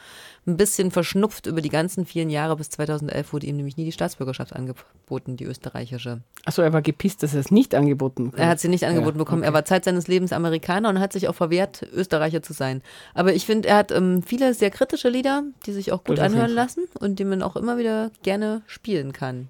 [0.47, 2.57] ein bisschen verschnupft über die ganzen vielen Jahre.
[2.57, 6.20] Bis 2011 wurde ihm nämlich nie die Staatsbürgerschaft angeboten, die österreichische.
[6.45, 8.41] Achso, er war gepisst, dass er es nicht angeboten bekommt.
[8.43, 9.43] Er hat sie nicht angeboten Ja, bekommen.
[9.43, 9.51] okay.
[9.51, 12.82] Er war Zeit seines Lebens Amerikaner und hat sich auch verwehrt, Österreicher zu sein.
[13.14, 16.24] Aber ich finde, er hat ähm, viele sehr kritische Lieder, die sich auch gut Das
[16.24, 19.49] anhören lassen und die man auch immer wieder gerne spielen kann.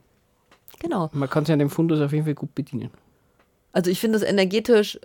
[0.81, 1.11] Genau.
[1.13, 2.91] Man kann sich an dem Fundus auf jeden Fall gut bedienen.
[3.73, 4.99] Also ich finde das energetisch,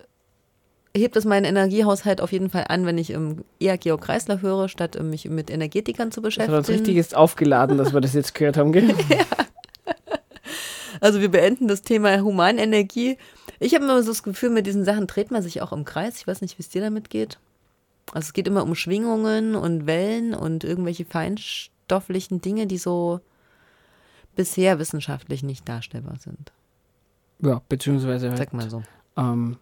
[0.95, 4.69] hebt es meinen Energiehaushalt auf jeden Fall an, wenn ich ähm, eher Georg Kreisler höre,
[4.69, 6.77] statt ähm, mich mit Energetikern zu Das hat uns beschäftigen.
[6.79, 8.93] richtig jetzt aufgeladen, dass wir das jetzt gehört haben, gell?
[11.01, 13.17] Also wir beenden das Thema Humanenergie.
[13.59, 16.17] Ich habe immer so das Gefühl, mit diesen Sachen dreht man sich auch im Kreis.
[16.17, 17.37] Ich weiß nicht, wie es dir damit geht.
[18.13, 23.19] Also es geht immer um Schwingungen und Wellen und irgendwelche feinstofflichen Dinge, die so
[24.35, 26.53] bisher wissenschaftlich nicht darstellbar sind.
[27.39, 28.81] Ja, beziehungsweise halt, Sag mal so.
[29.17, 29.57] ähm,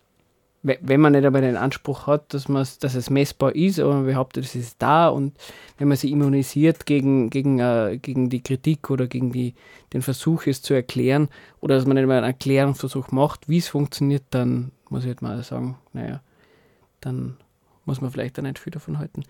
[0.64, 4.46] wenn man nicht aber den Anspruch hat, dass, dass es messbar ist, aber man behauptet,
[4.46, 5.38] es ist da und
[5.78, 9.56] wenn man sich immunisiert gegen, gegen, äh, gegen die Kritik oder gegen die,
[9.92, 11.28] den Versuch, es zu erklären,
[11.60, 15.22] oder dass man nicht mal einen Erklärungsversuch macht, wie es funktioniert, dann muss ich halt
[15.22, 16.22] mal sagen, naja,
[17.02, 17.36] dann
[17.84, 19.24] muss man vielleicht da nicht viel davon halten.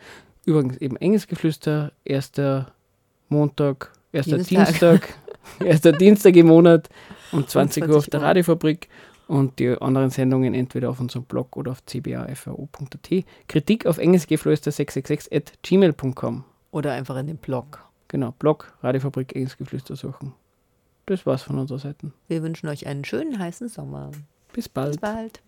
[0.46, 2.74] Übrigens eben Engelsgeflüster, erster
[3.30, 5.16] Montag, erster Dienstag.
[5.60, 6.90] Erster Dienstag im Monat
[7.34, 8.22] um 20 Uhr auf 20 der.
[8.22, 8.88] Radiofabrik
[9.28, 13.26] und die anderen Sendungen entweder auf unserem Blog oder auf cbafro.at.
[13.48, 16.44] Kritik auf engelsgeflüster666 at gmail.com.
[16.72, 17.86] Oder einfach in den Blog.
[18.08, 20.34] Genau, Blog, Radiofabrik, Engelsgeflüster suchen.
[21.06, 22.12] Das war's von unserer Seite.
[22.28, 24.12] Wir wünschen euch einen schönen heißen Sommer.
[24.54, 24.92] Bis bald.
[24.92, 25.42] Bis bald.